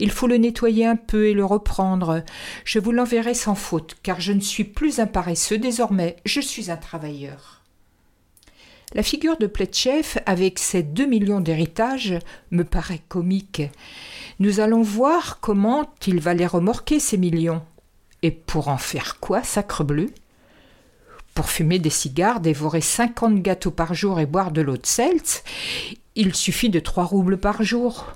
Il 0.00 0.10
faut 0.10 0.26
le 0.26 0.36
nettoyer 0.36 0.84
un 0.84 0.96
peu 0.96 1.28
et 1.28 1.32
le 1.32 1.44
reprendre. 1.44 2.24
Je 2.64 2.80
vous 2.80 2.90
l'enverrai 2.90 3.34
sans 3.34 3.54
faute, 3.54 3.94
car 4.02 4.20
je 4.20 4.32
ne 4.32 4.40
suis 4.40 4.64
plus 4.64 4.98
un 4.98 5.06
paresseux 5.06 5.58
désormais, 5.58 6.16
je 6.24 6.40
suis 6.40 6.72
un 6.72 6.76
travailleur. 6.76 7.59
La 8.92 9.04
figure 9.04 9.36
de 9.36 9.46
Pletchev, 9.46 10.18
avec 10.26 10.58
ses 10.58 10.82
deux 10.82 11.06
millions 11.06 11.40
d'héritage, 11.40 12.18
me 12.50 12.64
paraît 12.64 13.02
comique. 13.08 13.62
Nous 14.40 14.58
allons 14.58 14.82
voir 14.82 15.38
comment 15.40 15.88
il 16.08 16.18
va 16.18 16.34
les 16.34 16.46
remorquer, 16.46 16.98
ces 16.98 17.16
millions. 17.16 17.62
Et 18.22 18.32
pour 18.32 18.66
en 18.66 18.78
faire 18.78 19.20
quoi, 19.20 19.44
sacrebleu 19.44 20.10
Pour 21.34 21.50
fumer 21.50 21.78
des 21.78 21.90
cigares, 21.90 22.40
dévorer 22.40 22.80
cinquante 22.80 23.40
gâteaux 23.40 23.70
par 23.70 23.94
jour 23.94 24.18
et 24.18 24.26
boire 24.26 24.50
de 24.50 24.60
l'eau 24.60 24.76
de 24.76 24.86
Seltz, 24.86 25.44
il 26.16 26.34
suffit 26.34 26.68
de 26.68 26.80
trois 26.80 27.04
roubles 27.04 27.38
par 27.38 27.62
jour. 27.62 28.06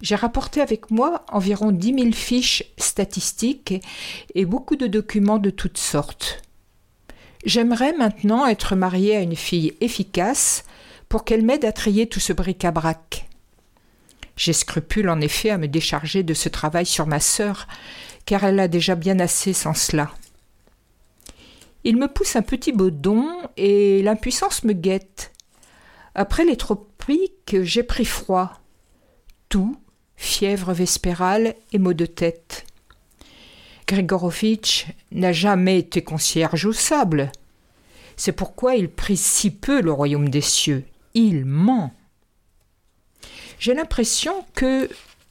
J'ai 0.00 0.14
rapporté 0.14 0.62
avec 0.62 0.90
moi 0.90 1.26
environ 1.30 1.72
dix 1.72 1.92
mille 1.92 2.14
fiches 2.14 2.64
statistiques 2.78 3.74
et 4.34 4.46
beaucoup 4.46 4.76
de 4.76 4.86
documents 4.86 5.38
de 5.38 5.50
toutes 5.50 5.78
sortes. 5.78 6.42
J'aimerais 7.46 7.92
maintenant 7.92 8.44
être 8.44 8.74
mariée 8.74 9.16
à 9.16 9.20
une 9.20 9.36
fille 9.36 9.74
efficace 9.80 10.64
pour 11.08 11.24
qu'elle 11.24 11.44
m'aide 11.44 11.64
à 11.64 11.70
trier 11.70 12.08
tout 12.08 12.18
ce 12.18 12.32
bric-à-brac. 12.32 13.28
J'ai 14.36 14.52
scrupule 14.52 15.08
en 15.08 15.20
effet 15.20 15.50
à 15.50 15.56
me 15.56 15.68
décharger 15.68 16.24
de 16.24 16.34
ce 16.34 16.48
travail 16.48 16.86
sur 16.86 17.06
ma 17.06 17.20
sœur, 17.20 17.68
car 18.24 18.42
elle 18.42 18.58
a 18.58 18.66
déjà 18.66 18.96
bien 18.96 19.20
assez 19.20 19.52
sans 19.52 19.74
cela. 19.74 20.10
Il 21.84 21.96
me 21.96 22.08
pousse 22.08 22.34
un 22.34 22.42
petit 22.42 22.72
baudon 22.72 23.28
et 23.56 24.02
l'impuissance 24.02 24.64
me 24.64 24.72
guette. 24.72 25.32
Après 26.16 26.44
les 26.44 26.56
tropiques, 26.56 27.62
j'ai 27.62 27.84
pris 27.84 28.04
froid. 28.04 28.60
Tout, 29.48 29.76
fièvre 30.16 30.72
vespérale 30.72 31.54
et 31.72 31.78
maux 31.78 31.94
de 31.94 32.06
tête. 32.06 32.66
Grigorovitch 33.86 34.86
n'a 35.12 35.32
jamais 35.32 35.78
été 35.78 36.02
concierge 36.02 36.66
au 36.66 36.72
sable. 36.72 37.30
C'est 38.16 38.32
pourquoi 38.32 38.74
il 38.74 38.88
prie 38.88 39.16
si 39.16 39.50
peu 39.50 39.80
le 39.80 39.92
royaume 39.92 40.28
des 40.28 40.40
cieux. 40.40 40.84
Il 41.14 41.44
ment. 41.44 41.92
J'ai 43.58 43.74
l'impression 43.74 44.44
que 44.54 44.88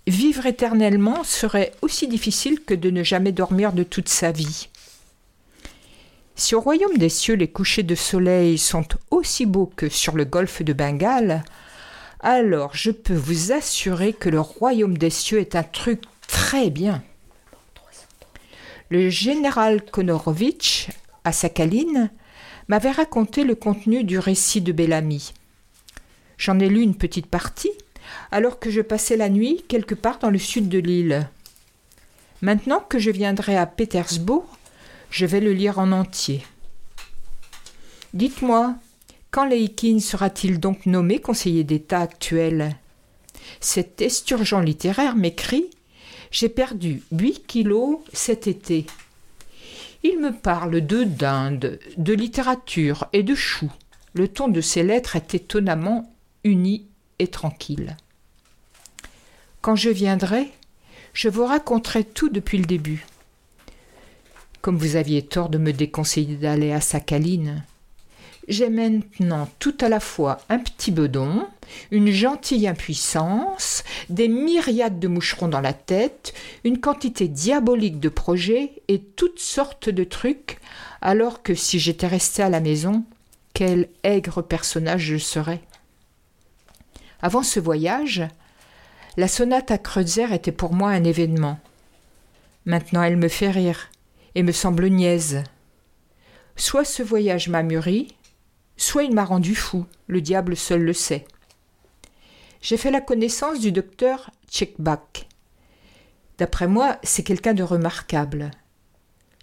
vivre 0.07 0.45
éternellement 0.45 1.23
serait 1.23 1.73
aussi 1.81 2.07
difficile 2.07 2.61
que 2.63 2.73
de 2.73 2.89
ne 2.89 3.03
jamais 3.03 3.31
dormir 3.31 3.73
de 3.73 3.83
toute 3.83 4.09
sa 4.09 4.31
vie. 4.31 4.69
Si 6.35 6.53
au 6.55 6.61
royaume 6.61 6.97
des 6.97 7.09
cieux 7.09 7.35
les 7.35 7.47
couchers 7.47 7.83
de 7.83 7.95
soleil 7.95 8.57
sont 8.57 8.87
aussi 9.11 9.45
beaux 9.45 9.71
que 9.75 9.89
sur 9.89 10.15
le 10.15 10.25
golfe 10.25 10.61
de 10.61 10.73
Bengale, 10.73 11.43
alors 12.19 12.75
je 12.75 12.91
peux 12.91 13.15
vous 13.15 13.51
assurer 13.51 14.13
que 14.13 14.29
le 14.29 14.39
royaume 14.39 14.97
des 14.97 15.09
cieux 15.09 15.39
est 15.39 15.55
un 15.55 15.63
truc 15.63 16.01
très 16.27 16.69
bien. 16.69 17.03
Le 18.89 19.09
général 19.09 19.83
Konorovitch, 19.83 20.89
à 21.23 21.31
Sakhaline, 21.31 22.11
m'avait 22.67 22.91
raconté 22.91 23.43
le 23.43 23.55
contenu 23.55 24.03
du 24.03 24.19
récit 24.19 24.61
de 24.61 24.71
Bellamy. 24.71 25.33
J'en 26.37 26.59
ai 26.59 26.69
lu 26.69 26.81
une 26.81 26.95
petite 26.95 27.25
partie, 27.25 27.71
alors 28.31 28.59
que 28.59 28.69
je 28.69 28.81
passais 28.81 29.17
la 29.17 29.29
nuit 29.29 29.63
quelque 29.67 29.95
part 29.95 30.19
dans 30.19 30.29
le 30.29 30.37
sud 30.37 30.69
de 30.69 30.77
l'île. 30.77 31.27
Maintenant 32.41 32.79
que 32.79 32.99
je 32.99 33.09
viendrai 33.09 33.57
à 33.57 33.65
Pétersbourg, 33.65 34.45
je 35.09 35.25
vais 35.25 35.39
le 35.39 35.53
lire 35.53 35.79
en 35.79 35.91
entier. 35.91 36.43
Dites-moi, 38.13 38.75
quand 39.31 39.45
Leikin 39.45 39.99
sera-t-il 39.99 40.59
donc 40.59 40.85
nommé 40.85 41.19
conseiller 41.19 41.63
d'État 41.63 42.01
actuel? 42.01 42.75
Cet 43.59 44.01
esturgeant 44.01 44.61
littéraire 44.61 45.15
m'écrit 45.15 45.69
j'ai 46.35 46.49
perdu 46.49 47.01
huit 47.13 47.47
kilos 47.47 47.99
cet 48.11 48.45
été. 48.45 48.85
Il 50.03 50.19
me 50.19 50.33
parle 50.33 50.85
de 50.85 51.05
dinde, 51.05 51.79
de 51.95 52.13
littérature 52.13 53.07
et 53.13 53.23
de 53.23 53.33
choux. 53.33 53.71
Le 54.11 54.27
ton 54.27 54.49
de 54.49 54.59
ses 54.59 54.83
lettres 54.83 55.15
est 55.15 55.33
étonnamment 55.33 56.13
uni 56.43 56.87
et 57.19 57.27
tranquille. 57.27 57.95
Quand 59.61 59.77
je 59.77 59.89
viendrai, 59.89 60.51
je 61.13 61.29
vous 61.29 61.45
raconterai 61.45 62.03
tout 62.03 62.27
depuis 62.27 62.57
le 62.57 62.65
début. 62.65 63.05
Comme 64.59 64.75
vous 64.75 64.97
aviez 64.97 65.21
tort 65.21 65.47
de 65.47 65.57
me 65.57 65.71
déconseiller 65.71 66.35
d'aller 66.35 66.73
à 66.73 66.81
Sakhaline, 66.81 67.63
j'ai 68.47 68.69
maintenant 68.69 69.49
tout 69.59 69.75
à 69.81 69.89
la 69.89 69.99
fois 69.99 70.39
un 70.49 70.59
petit 70.59 70.91
bedon, 70.91 71.47
une 71.91 72.11
gentille 72.11 72.67
impuissance, 72.67 73.83
des 74.09 74.27
myriades 74.27 74.99
de 74.99 75.07
moucherons 75.07 75.47
dans 75.47 75.61
la 75.61 75.73
tête, 75.73 76.33
une 76.63 76.79
quantité 76.79 77.27
diabolique 77.27 77.99
de 77.99 78.09
projets 78.09 78.71
et 78.87 78.99
toutes 78.99 79.39
sortes 79.39 79.89
de 79.89 80.03
trucs, 80.03 80.59
alors 81.01 81.41
que 81.41 81.55
si 81.55 81.79
j'étais 81.79 82.07
resté 82.07 82.43
à 82.43 82.49
la 82.49 82.59
maison, 82.59 83.03
quel 83.53 83.89
aigre 84.03 84.41
personnage 84.41 85.03
je 85.03 85.17
serais. 85.17 85.61
Avant 87.21 87.43
ce 87.43 87.59
voyage, 87.59 88.23
la 89.17 89.27
sonate 89.27 89.71
à 89.71 89.77
Kreutzer 89.77 90.33
était 90.33 90.51
pour 90.51 90.73
moi 90.73 90.89
un 90.89 91.03
événement. 91.03 91.59
Maintenant 92.65 93.03
elle 93.03 93.17
me 93.17 93.29
fait 93.29 93.49
rire 93.49 93.89
et 94.35 94.43
me 94.43 94.51
semble 94.51 94.87
niaise. 94.87 95.43
Soit 96.57 96.85
ce 96.85 97.01
voyage 97.01 97.47
m'a 97.47 97.63
mûri, 97.63 98.15
soit 98.77 99.03
il 99.03 99.13
m'a 99.13 99.25
rendu 99.25 99.55
fou, 99.55 99.85
le 100.07 100.21
diable 100.21 100.55
seul 100.55 100.81
le 100.81 100.93
sait. 100.93 101.25
J'ai 102.61 102.77
fait 102.77 102.91
la 102.91 103.01
connaissance 103.01 103.59
du 103.59 103.71
docteur 103.71 104.31
Tchekbak. 104.49 105.27
D'après 106.37 106.67
moi, 106.67 106.97
c'est 107.03 107.23
quelqu'un 107.23 107.53
de 107.53 107.63
remarquable. 107.63 108.51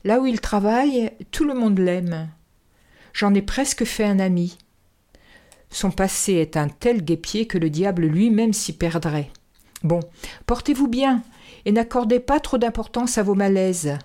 Là 0.05 0.21
où 0.21 0.27
il 0.27 0.41
travaille, 0.41 1.13
tout 1.31 1.45
le 1.45 1.55
monde 1.55 1.79
l'aime. 1.79 2.29
J'en 3.13 3.33
ai 3.35 3.43
presque 3.43 3.85
fait 3.85 4.05
un 4.05 4.19
ami. 4.19 4.59
Son 5.71 5.91
passé 5.91 6.35
est 6.35 6.57
un 6.57 6.69
tel 6.69 7.03
guépier 7.03 7.47
que 7.47 7.59
le 7.59 7.71
diable 7.71 8.07
lui-même 8.07 8.53
s'y 8.53 8.73
perdrait. 8.73 9.31
Bon, 9.83 10.01
portez-vous 10.47 10.89
bien 10.89 11.23
et 11.65 11.73
n'accordez 11.73 12.21
pas 12.21 12.41
trop 12.41 12.59
d'importance 12.59 13.19
à 13.19 13.23
vos 13.23 13.35
malaises. 13.35 13.97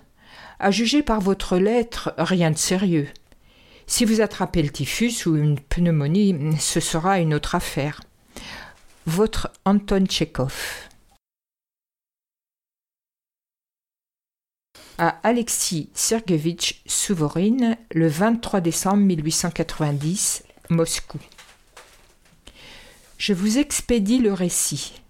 À 0.58 0.70
juger 0.70 1.02
par 1.02 1.20
votre 1.20 1.58
lettre, 1.58 2.14
rien 2.16 2.50
de 2.50 2.56
sérieux. 2.56 3.08
Si 3.90 4.04
vous 4.04 4.20
attrapez 4.20 4.62
le 4.62 4.68
typhus 4.68 5.26
ou 5.26 5.34
une 5.36 5.58
pneumonie, 5.58 6.36
ce 6.60 6.78
sera 6.78 7.20
une 7.20 7.32
autre 7.32 7.54
affaire. 7.54 8.02
Votre 9.06 9.50
Anton 9.64 10.04
Tchekhov. 10.04 10.88
À 14.98 15.18
Alexis 15.22 15.88
Sergevitch 15.94 16.82
Souvorine, 16.84 17.78
le 17.92 18.08
23 18.08 18.60
décembre 18.60 18.98
1890, 18.98 20.44
Moscou. 20.68 21.18
Je 23.16 23.32
vous 23.32 23.56
expédie 23.56 24.18
le 24.18 24.34
récit. 24.34 25.00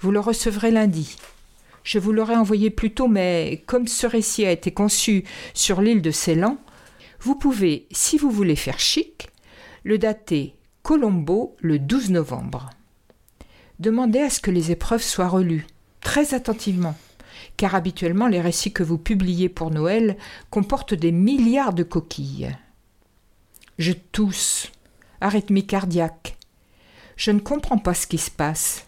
Vous 0.00 0.10
le 0.10 0.20
recevrez 0.20 0.70
lundi. 0.70 1.18
Je 1.82 1.98
vous 1.98 2.12
l'aurais 2.12 2.36
envoyé 2.36 2.70
plus 2.70 2.94
tôt, 2.94 3.06
mais 3.06 3.62
comme 3.66 3.86
ce 3.86 4.06
récit 4.06 4.46
a 4.46 4.50
été 4.50 4.72
conçu 4.72 5.24
sur 5.52 5.82
l'île 5.82 6.00
de 6.00 6.10
Ceylan, 6.10 6.56
vous 7.24 7.36
pouvez, 7.36 7.86
si 7.90 8.18
vous 8.18 8.30
voulez 8.30 8.54
faire 8.54 8.78
chic, 8.78 9.30
le 9.82 9.96
dater 9.96 10.54
Colombo 10.82 11.56
le 11.58 11.78
12 11.78 12.10
novembre. 12.10 12.68
Demandez 13.78 14.20
à 14.20 14.28
ce 14.28 14.40
que 14.40 14.50
les 14.50 14.70
épreuves 14.70 15.02
soient 15.02 15.28
relues, 15.28 15.66
très 16.02 16.34
attentivement, 16.34 16.94
car 17.56 17.74
habituellement 17.74 18.26
les 18.26 18.42
récits 18.42 18.74
que 18.74 18.82
vous 18.82 18.98
publiez 18.98 19.48
pour 19.48 19.70
Noël 19.70 20.18
comportent 20.50 20.92
des 20.92 21.12
milliards 21.12 21.72
de 21.72 21.82
coquilles. 21.82 22.54
Je 23.78 23.92
tousse, 23.92 24.70
arythmie 25.22 25.66
cardiaque. 25.66 26.36
Je 27.16 27.30
ne 27.30 27.40
comprends 27.40 27.78
pas 27.78 27.94
ce 27.94 28.06
qui 28.06 28.18
se 28.18 28.30
passe. 28.30 28.84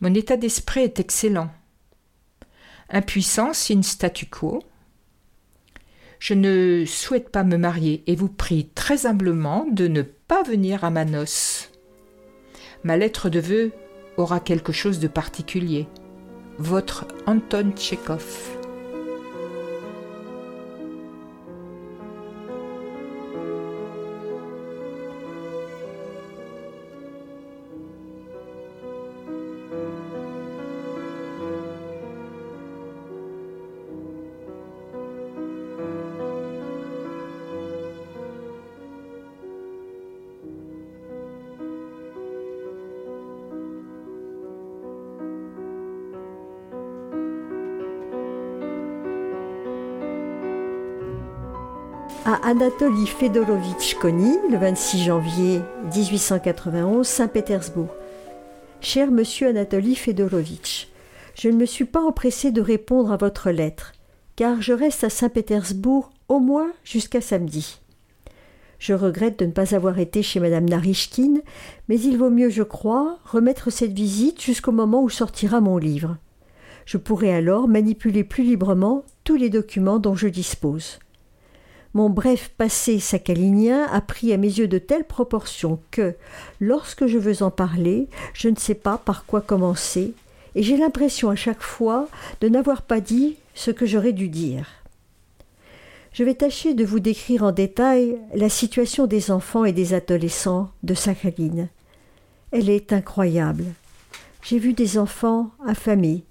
Mon 0.00 0.14
état 0.14 0.36
d'esprit 0.36 0.82
est 0.82 1.00
excellent. 1.00 1.50
Impuissance 2.90 3.72
in 3.72 3.82
statu 3.82 4.26
quo, 4.26 4.62
je 6.18 6.34
ne 6.34 6.84
souhaite 6.86 7.30
pas 7.30 7.44
me 7.44 7.56
marier 7.56 8.02
et 8.06 8.16
vous 8.16 8.28
prie 8.28 8.68
très 8.74 9.06
humblement 9.06 9.66
de 9.70 9.88
ne 9.88 10.02
pas 10.02 10.42
venir 10.42 10.84
à 10.84 10.90
ma 10.90 11.04
noce. 11.04 11.70
Ma 12.84 12.96
lettre 12.96 13.28
de 13.28 13.40
vœux 13.40 13.72
aura 14.16 14.40
quelque 14.40 14.72
chose 14.72 14.98
de 14.98 15.08
particulier. 15.08 15.86
Votre 16.58 17.06
Anton 17.26 17.72
Tchekhov. 17.76 18.57
À 52.30 52.46
Anatoly 52.46 53.06
Fedorovitch 53.06 53.94
Kony, 53.94 54.36
le 54.50 54.58
26 54.58 55.04
janvier 55.04 55.62
1891, 55.94 57.06
Saint-Pétersbourg. 57.06 57.88
Cher 58.82 59.10
monsieur 59.10 59.48
Anatoly 59.48 59.94
Fedorovitch, 59.94 60.88
je 61.34 61.48
ne 61.48 61.56
me 61.56 61.64
suis 61.64 61.86
pas 61.86 62.02
empressé 62.02 62.50
de 62.50 62.60
répondre 62.60 63.12
à 63.12 63.16
votre 63.16 63.50
lettre, 63.50 63.92
car 64.36 64.60
je 64.60 64.74
reste 64.74 65.04
à 65.04 65.08
Saint-Pétersbourg 65.08 66.10
au 66.28 66.38
moins 66.38 66.70
jusqu'à 66.84 67.22
samedi. 67.22 67.80
Je 68.78 68.92
regrette 68.92 69.38
de 69.38 69.46
ne 69.46 69.52
pas 69.52 69.74
avoir 69.74 69.98
été 69.98 70.22
chez 70.22 70.38
madame 70.38 70.68
Narishkin, 70.68 71.36
mais 71.88 71.98
il 71.98 72.18
vaut 72.18 72.28
mieux, 72.28 72.50
je 72.50 72.62
crois, 72.62 73.20
remettre 73.24 73.70
cette 73.70 73.94
visite 73.94 74.42
jusqu'au 74.42 74.72
moment 74.72 75.02
où 75.02 75.08
sortira 75.08 75.62
mon 75.62 75.78
livre. 75.78 76.18
Je 76.84 76.98
pourrai 76.98 77.32
alors 77.32 77.68
manipuler 77.68 78.22
plus 78.22 78.44
librement 78.44 79.02
tous 79.24 79.36
les 79.36 79.48
documents 79.48 79.98
dont 79.98 80.14
je 80.14 80.28
dispose. 80.28 80.98
Mon 81.98 82.10
bref 82.10 82.52
passé 82.56 83.00
sacalinien 83.00 83.88
a 83.90 84.00
pris 84.00 84.32
à 84.32 84.36
mes 84.36 84.46
yeux 84.46 84.68
de 84.68 84.78
telles 84.78 85.02
proportions 85.02 85.80
que, 85.90 86.14
lorsque 86.60 87.08
je 87.08 87.18
veux 87.18 87.42
en 87.42 87.50
parler, 87.50 88.06
je 88.34 88.48
ne 88.48 88.54
sais 88.54 88.76
pas 88.76 88.98
par 88.98 89.26
quoi 89.26 89.40
commencer, 89.40 90.14
et 90.54 90.62
j'ai 90.62 90.76
l'impression 90.76 91.28
à 91.28 91.34
chaque 91.34 91.60
fois 91.60 92.06
de 92.40 92.48
n'avoir 92.48 92.82
pas 92.82 93.00
dit 93.00 93.34
ce 93.56 93.72
que 93.72 93.84
j'aurais 93.84 94.12
dû 94.12 94.28
dire. 94.28 94.68
Je 96.12 96.22
vais 96.22 96.34
tâcher 96.34 96.72
de 96.72 96.84
vous 96.84 97.00
décrire 97.00 97.42
en 97.42 97.50
détail 97.50 98.16
la 98.32 98.48
situation 98.48 99.08
des 99.08 99.32
enfants 99.32 99.64
et 99.64 99.72
des 99.72 99.92
adolescents 99.92 100.70
de 100.84 100.94
Sakhaline. 100.94 101.68
Elle 102.52 102.70
est 102.70 102.92
incroyable. 102.92 103.64
J'ai 104.44 104.60
vu 104.60 104.72
des 104.72 104.98
enfants 104.98 105.50
affamés, 105.66 106.22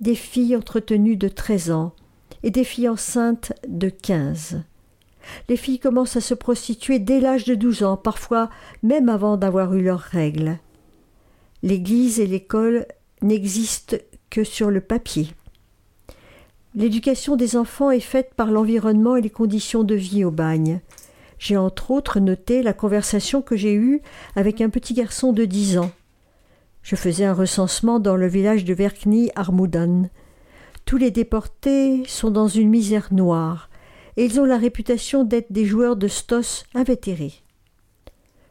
des 0.00 0.14
filles 0.14 0.54
entretenues 0.54 1.16
de 1.16 1.26
treize 1.26 1.72
ans 1.72 1.92
et 2.44 2.52
des 2.52 2.62
filles 2.62 2.88
enceintes 2.88 3.52
de 3.66 3.88
quinze. 3.88 4.60
Les 5.48 5.56
filles 5.56 5.78
commencent 5.78 6.16
à 6.16 6.20
se 6.20 6.34
prostituer 6.34 6.98
dès 6.98 7.20
l'âge 7.20 7.44
de 7.44 7.54
douze 7.54 7.82
ans, 7.82 7.96
parfois 7.96 8.50
même 8.82 9.08
avant 9.08 9.36
d'avoir 9.36 9.74
eu 9.74 9.82
leurs 9.82 10.00
règles. 10.00 10.58
L'Église 11.62 12.20
et 12.20 12.26
l'école 12.26 12.86
n'existent 13.22 13.96
que 14.30 14.44
sur 14.44 14.70
le 14.70 14.80
papier. 14.80 15.28
L'éducation 16.74 17.34
des 17.34 17.56
enfants 17.56 17.90
est 17.90 17.98
faite 17.98 18.34
par 18.36 18.50
l'environnement 18.50 19.16
et 19.16 19.22
les 19.22 19.30
conditions 19.30 19.84
de 19.84 19.94
vie 19.94 20.24
au 20.24 20.30
bagne. 20.30 20.80
J'ai 21.38 21.56
entre 21.56 21.90
autres 21.90 22.20
noté 22.20 22.62
la 22.62 22.72
conversation 22.72 23.42
que 23.42 23.56
j'ai 23.56 23.74
eue 23.74 24.02
avec 24.36 24.60
un 24.60 24.70
petit 24.70 24.94
garçon 24.94 25.32
de 25.32 25.44
dix 25.44 25.78
ans. 25.78 25.90
Je 26.82 26.96
faisais 26.96 27.24
un 27.24 27.34
recensement 27.34 28.00
dans 28.00 28.16
le 28.16 28.26
village 28.26 28.64
de 28.64 28.74
Verkny 28.74 29.30
Armoudan. 29.34 30.08
Tous 30.84 30.96
les 30.96 31.10
déportés 31.10 32.02
sont 32.06 32.30
dans 32.30 32.48
une 32.48 32.70
misère 32.70 33.08
noire 33.12 33.67
et 34.18 34.24
ils 34.24 34.40
ont 34.40 34.44
la 34.44 34.58
réputation 34.58 35.22
d'être 35.22 35.52
des 35.52 35.64
joueurs 35.64 35.94
de 35.94 36.08
stos 36.08 36.64
invétérés. 36.74 37.34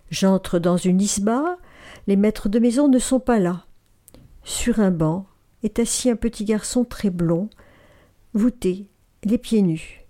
J'entre 0.10 0.60
dans 0.60 0.78
une 0.78 1.02
isba, 1.02 1.58
les 2.08 2.16
maîtres 2.16 2.48
de 2.48 2.58
maison 2.58 2.88
ne 2.88 3.00
sont 3.00 3.20
pas 3.20 3.38
là. 3.38 3.66
Sur 4.46 4.80
un 4.80 4.92
banc 4.92 5.28
est 5.64 5.78
assis 5.80 6.10
un 6.10 6.16
petit 6.16 6.46
garçon 6.46 6.86
très 6.86 7.10
blond, 7.10 7.50
voûté, 8.34 8.88
les 9.26 9.38
pieds 9.38 9.62
nus. 9.62 10.06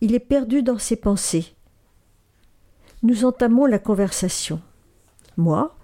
Il 0.00 0.12
est 0.12 0.18
perdu 0.18 0.64
dans 0.64 0.78
ses 0.78 0.96
pensées. 0.96 1.54
Nous 3.04 3.24
entamons 3.24 3.66
la 3.66 3.78
conversation. 3.78 4.60
Moi 5.36 5.76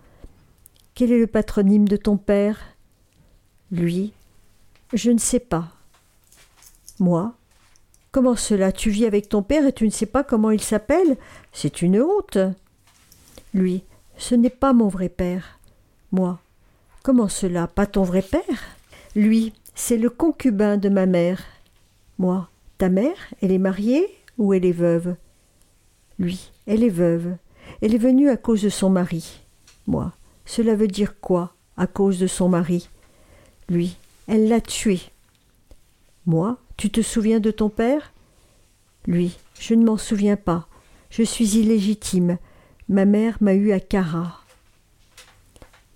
Quel 0.96 1.12
est 1.12 1.20
le 1.20 1.28
patronyme 1.28 1.86
de 1.86 1.96
ton 1.96 2.16
père? 2.16 2.58
Lui 3.70 4.12
Je 4.92 5.12
ne 5.12 5.18
sais 5.18 5.38
pas. 5.38 5.68
Moi 6.98 7.36
Comment 8.12 8.34
cela 8.34 8.72
Tu 8.72 8.90
vis 8.90 9.06
avec 9.06 9.28
ton 9.28 9.42
père 9.42 9.66
et 9.66 9.72
tu 9.72 9.84
ne 9.84 9.90
sais 9.90 10.06
pas 10.06 10.24
comment 10.24 10.50
il 10.50 10.60
s'appelle? 10.60 11.16
C'est 11.52 11.80
une 11.80 12.00
honte. 12.00 12.38
Lui. 13.54 13.84
Ce 14.16 14.34
n'est 14.34 14.50
pas 14.50 14.72
mon 14.72 14.88
vrai 14.88 15.08
père. 15.08 15.60
Moi. 16.10 16.40
Comment 17.04 17.28
cela 17.28 17.68
Pas 17.68 17.86
ton 17.86 18.02
vrai 18.02 18.22
père? 18.22 18.42
Lui. 19.14 19.52
C'est 19.76 19.96
le 19.96 20.10
concubin 20.10 20.76
de 20.76 20.88
ma 20.88 21.06
mère. 21.06 21.40
Moi. 22.18 22.48
Ta 22.78 22.88
mère 22.88 23.16
Elle 23.42 23.52
est 23.52 23.58
mariée 23.58 24.08
ou 24.38 24.54
elle 24.54 24.64
est 24.64 24.72
veuve? 24.72 25.14
Lui. 26.18 26.50
Elle 26.66 26.82
est 26.82 26.88
veuve. 26.88 27.36
Elle 27.80 27.94
est 27.94 27.98
venue 27.98 28.28
à 28.28 28.36
cause 28.36 28.62
de 28.62 28.70
son 28.70 28.90
mari. 28.90 29.40
Moi. 29.86 30.12
Cela 30.46 30.74
veut 30.74 30.88
dire 30.88 31.20
quoi 31.20 31.54
À 31.76 31.86
cause 31.86 32.18
de 32.18 32.26
son 32.26 32.48
mari? 32.48 32.88
Lui. 33.68 33.96
Elle 34.26 34.48
l'a 34.48 34.60
tué. 34.60 35.00
Moi. 36.26 36.58
Tu 36.80 36.88
te 36.88 37.02
souviens 37.02 37.40
de 37.40 37.50
ton 37.50 37.68
père? 37.68 38.14
Lui. 39.06 39.36
Je 39.60 39.74
ne 39.74 39.84
m'en 39.84 39.98
souviens 39.98 40.36
pas. 40.36 40.66
Je 41.10 41.22
suis 41.22 41.58
illégitime. 41.58 42.38
Ma 42.88 43.04
mère 43.04 43.36
m'a 43.42 43.52
eu 43.52 43.72
à 43.72 43.80
Cara. 43.80 44.40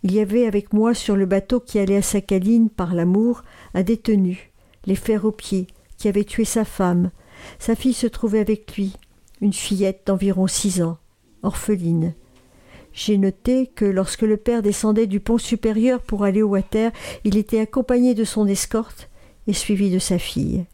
Il 0.02 0.12
y 0.12 0.20
avait 0.20 0.46
avec 0.46 0.74
moi 0.74 0.92
sur 0.92 1.16
le 1.16 1.24
bateau 1.24 1.58
qui 1.58 1.78
allait 1.78 1.96
à 1.96 2.02
Sakhaline 2.02 2.68
par 2.68 2.92
l'amour 2.92 3.44
un 3.72 3.82
détenu, 3.82 4.52
les 4.84 4.94
fers 4.94 5.24
aux 5.24 5.32
pieds, 5.32 5.68
qui 5.96 6.08
avait 6.08 6.24
tué 6.24 6.44
sa 6.44 6.66
femme. 6.66 7.10
Sa 7.58 7.74
fille 7.74 7.94
se 7.94 8.06
trouvait 8.06 8.40
avec 8.40 8.76
lui, 8.76 8.92
une 9.40 9.54
fillette 9.54 10.02
d'environ 10.04 10.46
six 10.46 10.82
ans, 10.82 10.98
orpheline. 11.42 12.12
J'ai 12.92 13.16
noté 13.16 13.68
que 13.68 13.86
lorsque 13.86 14.20
le 14.20 14.36
père 14.36 14.60
descendait 14.60 15.06
du 15.06 15.18
pont 15.18 15.38
supérieur 15.38 16.02
pour 16.02 16.24
aller 16.24 16.42
au 16.42 16.48
water, 16.48 16.92
il 17.24 17.38
était 17.38 17.60
accompagné 17.60 18.12
de 18.12 18.24
son 18.24 18.46
escorte 18.46 19.08
et 19.46 19.54
suivi 19.54 19.90
de 19.90 19.98
sa 19.98 20.18
fille 20.18 20.66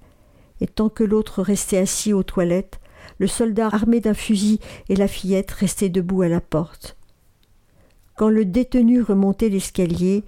et 0.61 0.67
tant 0.67 0.89
que 0.89 1.05
l'autre 1.05 1.43
restait 1.43 1.79
assis 1.79 2.13
aux 2.13 2.23
toilettes, 2.23 2.81
le 3.19 3.27
soldat 3.27 3.69
armé 3.73 4.01
d'un 4.01 4.15
fusil 4.15 4.61
et 4.89 4.97
la 4.97 5.09
fillette 5.09 5.51
restaient 5.51 5.89
debout 5.89 6.23
à 6.23 6.29
la 6.29 6.41
porte. 6.41 6.97
Quand 8.17 8.29
le 8.29 8.45
détenu 8.45 9.03
remontait 9.03 9.49
l'escalier, 9.49 10.25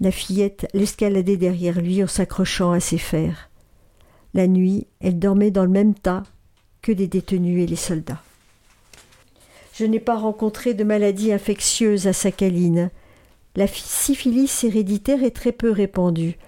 la 0.00 0.10
fillette 0.10 0.66
l'escaladait 0.74 1.36
derrière 1.36 1.80
lui 1.80 2.02
en 2.02 2.06
s'accrochant 2.06 2.72
à 2.72 2.80
ses 2.80 2.98
fers. 2.98 3.50
La 4.34 4.46
nuit, 4.46 4.86
elle 5.00 5.18
dormait 5.18 5.50
dans 5.50 5.64
le 5.64 5.70
même 5.70 5.94
tas 5.94 6.22
que 6.82 6.92
les 6.92 7.06
détenus 7.06 7.62
et 7.62 7.66
les 7.66 7.76
soldats. 7.76 8.22
Je 9.74 9.84
n'ai 9.84 10.00
pas 10.00 10.16
rencontré 10.16 10.74
de 10.74 10.84
maladie 10.84 11.32
infectieuse 11.32 12.06
à 12.06 12.12
Sakhaline. 12.12 12.90
La 13.56 13.66
syphilis 13.66 14.64
héréditaire 14.64 15.22
est 15.22 15.34
très 15.34 15.52
peu 15.52 15.70
répandue. 15.70 16.38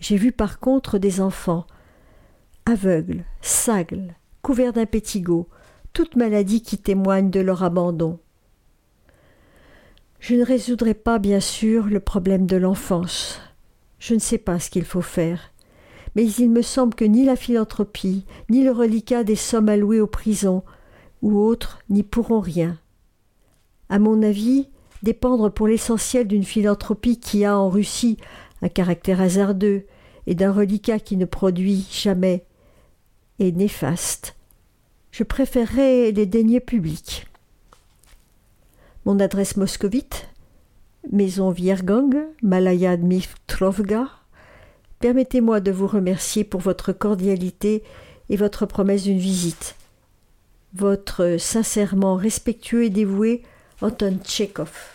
J'ai 0.00 0.16
vu 0.16 0.32
par 0.32 0.60
contre 0.60 0.98
des 0.98 1.20
enfants, 1.20 1.66
aveugles, 2.66 3.24
sagles, 3.42 4.14
couverts 4.42 4.72
d'impétigo, 4.72 5.48
toute 5.92 6.16
maladie 6.16 6.62
qui 6.62 6.78
témoigne 6.78 7.30
de 7.30 7.40
leur 7.40 7.62
abandon. 7.62 8.18
Je 10.18 10.34
ne 10.34 10.44
résoudrai 10.44 10.94
pas, 10.94 11.18
bien 11.18 11.40
sûr, 11.40 11.86
le 11.86 12.00
problème 12.00 12.46
de 12.46 12.56
l'enfance. 12.56 13.40
Je 13.98 14.14
ne 14.14 14.18
sais 14.18 14.38
pas 14.38 14.58
ce 14.58 14.70
qu'il 14.70 14.84
faut 14.84 15.02
faire. 15.02 15.52
Mais 16.16 16.26
il 16.26 16.50
me 16.50 16.62
semble 16.62 16.94
que 16.94 17.04
ni 17.04 17.24
la 17.24 17.36
philanthropie, 17.36 18.24
ni 18.48 18.64
le 18.64 18.70
reliquat 18.70 19.24
des 19.24 19.36
sommes 19.36 19.68
allouées 19.68 20.00
aux 20.00 20.06
prisons 20.06 20.62
ou 21.20 21.38
autres 21.38 21.80
n'y 21.90 22.02
pourront 22.02 22.40
rien. 22.40 22.78
À 23.88 23.98
mon 23.98 24.22
avis, 24.22 24.68
dépendre 25.02 25.52
pour 25.52 25.68
l'essentiel 25.68 26.26
d'une 26.26 26.44
philanthropie 26.44 27.20
qui 27.20 27.44
a 27.44 27.58
en 27.58 27.68
Russie 27.68 28.16
un 28.62 28.68
caractère 28.68 29.20
hasardeux 29.20 29.84
et 30.26 30.34
d'un 30.34 30.52
reliquat 30.52 30.98
qui 30.98 31.16
ne 31.16 31.26
produit 31.26 31.86
jamais 31.90 32.44
et 33.38 33.52
néfaste. 33.52 34.36
Je 35.10 35.22
préférerais 35.22 36.12
les 36.12 36.26
deniers 36.26 36.60
publics. 36.60 37.26
Mon 39.04 39.20
adresse 39.20 39.56
moscovite 39.56 40.28
Maison 41.12 41.50
Viergang, 41.50 42.14
Malaya 42.42 42.96
Dmitrovga. 42.96 44.08
Permettez-moi 45.00 45.60
de 45.60 45.70
vous 45.70 45.86
remercier 45.86 46.44
pour 46.44 46.60
votre 46.60 46.92
cordialité 46.92 47.82
et 48.30 48.36
votre 48.36 48.66
promesse 48.66 49.04
d'une 49.04 49.18
visite. 49.18 49.76
Votre 50.72 51.36
sincèrement 51.38 52.16
respectueux 52.16 52.84
et 52.84 52.90
dévoué 52.90 53.42
Anton 53.82 54.18
Tchekhov. 54.24 54.94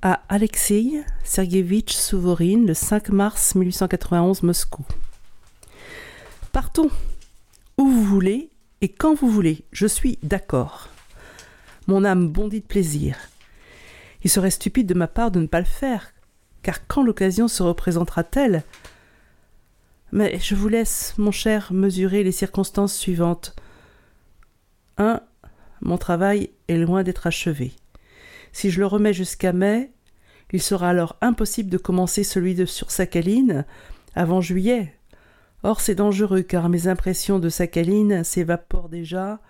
À 0.00 0.22
Alexei 0.28 1.02
Sergevitch 1.24 1.94
Souvorine, 1.94 2.66
le 2.66 2.74
5 2.74 3.10
mars 3.10 3.54
1891, 3.54 4.42
Moscou. 4.42 4.84
Partons 6.52 6.90
où 7.78 7.88
vous 7.88 8.04
voulez 8.04 8.50
et 8.82 8.90
quand 8.90 9.14
vous 9.14 9.30
voulez, 9.30 9.64
je 9.72 9.86
suis 9.86 10.18
d'accord. 10.22 10.90
Mon 11.86 12.04
âme 12.04 12.28
bondit 12.28 12.60
de 12.60 12.66
plaisir. 12.66 13.16
Il 14.22 14.28
serait 14.28 14.50
stupide 14.50 14.86
de 14.86 14.92
ma 14.92 15.08
part 15.08 15.30
de 15.30 15.40
ne 15.40 15.46
pas 15.46 15.60
le 15.60 15.64
faire, 15.64 16.12
car 16.62 16.86
quand 16.86 17.02
l'occasion 17.02 17.48
se 17.48 17.62
représentera-t-elle? 17.62 18.64
Mais 20.12 20.38
je 20.40 20.54
vous 20.54 20.68
laisse, 20.68 21.14
mon 21.16 21.32
cher, 21.32 21.72
mesurer 21.72 22.22
les 22.22 22.32
circonstances 22.32 22.94
suivantes. 22.94 23.56
1. 24.98 25.22
Mon 25.80 25.96
travail 25.96 26.50
est 26.68 26.76
loin 26.76 27.02
d'être 27.02 27.26
achevé. 27.26 27.72
Si 28.52 28.70
je 28.70 28.78
le 28.78 28.86
remets 28.86 29.14
jusqu'à 29.14 29.54
mai, 29.54 29.90
il 30.52 30.60
sera 30.60 30.90
alors 30.90 31.16
impossible 31.22 31.70
de 31.70 31.78
commencer 31.78 32.24
celui 32.24 32.54
de 32.54 32.66
sur 32.66 32.90
Sakhaline 32.90 33.64
avant 34.14 34.42
juillet, 34.42 34.94
Or 35.62 35.80
c'est 35.80 35.94
dangereux 35.94 36.42
car 36.42 36.68
mes 36.68 36.88
impressions 36.88 37.38
de 37.38 37.48
Sakhaline 37.48 38.24
s'évaporent 38.24 38.88
déjà 38.88 39.40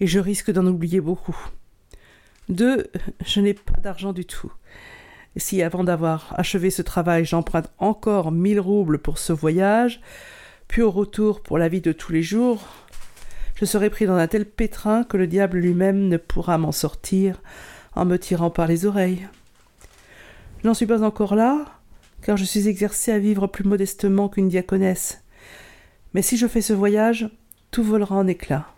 et 0.00 0.06
je 0.06 0.18
risque 0.18 0.50
d'en 0.50 0.66
oublier 0.66 1.00
beaucoup. 1.00 1.36
Deux, 2.48 2.88
je 3.24 3.40
n'ai 3.40 3.54
pas 3.54 3.78
d'argent 3.80 4.12
du 4.12 4.24
tout. 4.24 4.52
Si 5.36 5.62
avant 5.62 5.84
d'avoir 5.84 6.34
achevé 6.36 6.70
ce 6.70 6.82
travail 6.82 7.24
j'emprunte 7.24 7.70
encore 7.78 8.32
mille 8.32 8.58
roubles 8.58 8.98
pour 8.98 9.18
ce 9.18 9.32
voyage, 9.32 10.00
puis 10.66 10.82
au 10.82 10.90
retour 10.90 11.42
pour 11.42 11.58
la 11.58 11.68
vie 11.68 11.80
de 11.80 11.92
tous 11.92 12.12
les 12.12 12.22
jours, 12.22 12.66
je 13.54 13.64
serai 13.64 13.90
pris 13.90 14.06
dans 14.06 14.16
un 14.16 14.26
tel 14.26 14.46
pétrin 14.46 15.04
que 15.04 15.16
le 15.16 15.28
diable 15.28 15.58
lui-même 15.58 16.08
ne 16.08 16.16
pourra 16.16 16.58
m'en 16.58 16.72
sortir 16.72 17.40
en 17.94 18.04
me 18.04 18.18
tirant 18.18 18.50
par 18.50 18.66
les 18.66 18.86
oreilles. 18.86 19.28
Je 20.62 20.68
n'en 20.68 20.74
suis 20.74 20.86
pas 20.86 21.02
encore 21.02 21.34
là, 21.36 21.79
car 22.22 22.36
je 22.36 22.44
suis 22.44 22.68
exercée 22.68 23.12
à 23.12 23.18
vivre 23.18 23.46
plus 23.46 23.64
modestement 23.64 24.28
qu'une 24.28 24.48
diaconesse. 24.48 25.22
Mais 26.14 26.22
si 26.22 26.36
je 26.36 26.46
fais 26.46 26.62
ce 26.62 26.72
voyage, 26.72 27.30
tout 27.70 27.82
volera 27.82 28.16
en 28.16 28.26
éclats. 28.26 28.74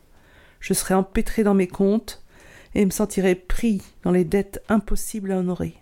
Je 0.61 0.75
serai 0.75 0.95
empêtré 0.95 1.43
dans 1.43 1.55
mes 1.55 1.67
comptes 1.67 2.23
et 2.75 2.85
me 2.85 2.91
sentirai 2.91 3.35
pris 3.35 3.83
dans 4.03 4.13
les 4.13 4.25
dettes 4.25 4.63
impossibles 4.69 5.33
à 5.33 5.39
honorer. 5.39 5.77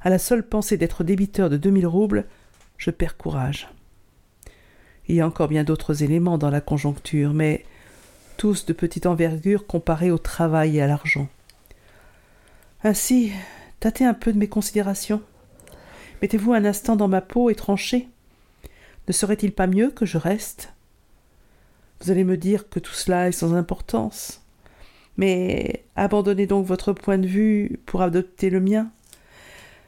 À 0.00 0.10
la 0.10 0.18
seule 0.18 0.46
pensée 0.46 0.76
d'être 0.76 1.04
débiteur 1.04 1.50
de 1.50 1.56
deux 1.56 1.70
mille 1.70 1.86
roubles, 1.86 2.26
je 2.78 2.90
perds 2.90 3.16
courage. 3.16 3.68
Il 5.08 5.14
y 5.14 5.20
a 5.20 5.26
encore 5.26 5.48
bien 5.48 5.64
d'autres 5.64 6.02
éléments 6.02 6.38
dans 6.38 6.50
la 6.50 6.60
conjoncture, 6.60 7.32
mais 7.32 7.64
tous 8.36 8.66
de 8.66 8.72
petite 8.72 9.06
envergure 9.06 9.66
comparés 9.66 10.10
au 10.10 10.18
travail 10.18 10.76
et 10.76 10.82
à 10.82 10.86
l'argent. 10.86 11.28
Ainsi, 12.82 13.32
tâtez 13.80 14.04
un 14.04 14.14
peu 14.14 14.32
de 14.32 14.38
mes 14.38 14.48
considérations. 14.48 15.22
Mettez-vous 16.22 16.52
un 16.52 16.64
instant 16.64 16.96
dans 16.96 17.08
ma 17.08 17.20
peau 17.20 17.50
et 17.50 17.54
tranchez. 17.54 18.08
Ne 19.08 19.12
serait-il 19.12 19.52
pas 19.52 19.66
mieux 19.66 19.90
que 19.90 20.06
je 20.06 20.18
reste? 20.18 20.72
Vous 22.00 22.10
allez 22.10 22.24
me 22.24 22.36
dire 22.36 22.68
que 22.68 22.78
tout 22.78 22.92
cela 22.92 23.28
est 23.28 23.32
sans 23.32 23.54
importance. 23.54 24.42
Mais 25.16 25.84
abandonnez 25.94 26.46
donc 26.46 26.66
votre 26.66 26.92
point 26.92 27.18
de 27.18 27.26
vue 27.26 27.80
pour 27.86 28.02
adopter 28.02 28.50
le 28.50 28.60
mien. 28.60 28.90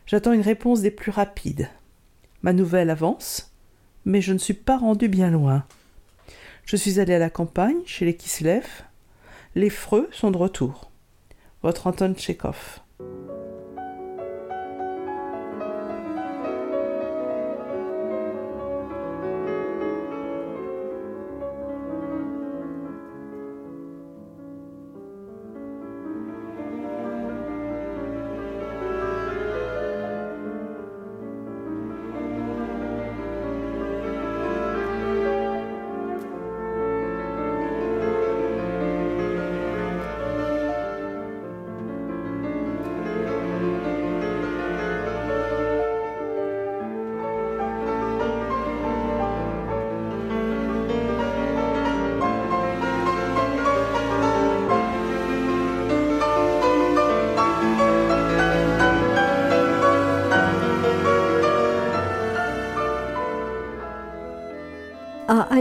J'attends 0.07 0.33
une 0.33 0.41
réponse 0.41 0.81
des 0.81 0.91
plus 0.91 1.11
rapides. 1.11 1.69
Ma 2.43 2.53
nouvelle 2.53 2.91
avance, 2.91 3.53
mais 4.05 4.21
je 4.21 4.33
ne 4.33 4.38
suis 4.38 4.55
pas 4.55 4.79
rendu 4.79 5.09
bien 5.09 5.31
loin. 5.31 5.64
Je 6.64 6.77
suis 6.77 7.01
allé 7.01 7.14
à 7.14 7.19
la 7.19 7.31
campagne, 7.31 7.81
chez 7.85 8.05
les 8.05 8.17
Kislev. 8.17 8.67
Les 9.55 9.71
freux 9.71 10.09
sont 10.12 10.31
de 10.31 10.37
retour. 10.37 10.91
Votre 11.62 11.88
Anton 11.88 12.14
Tchekhov. 12.14 12.81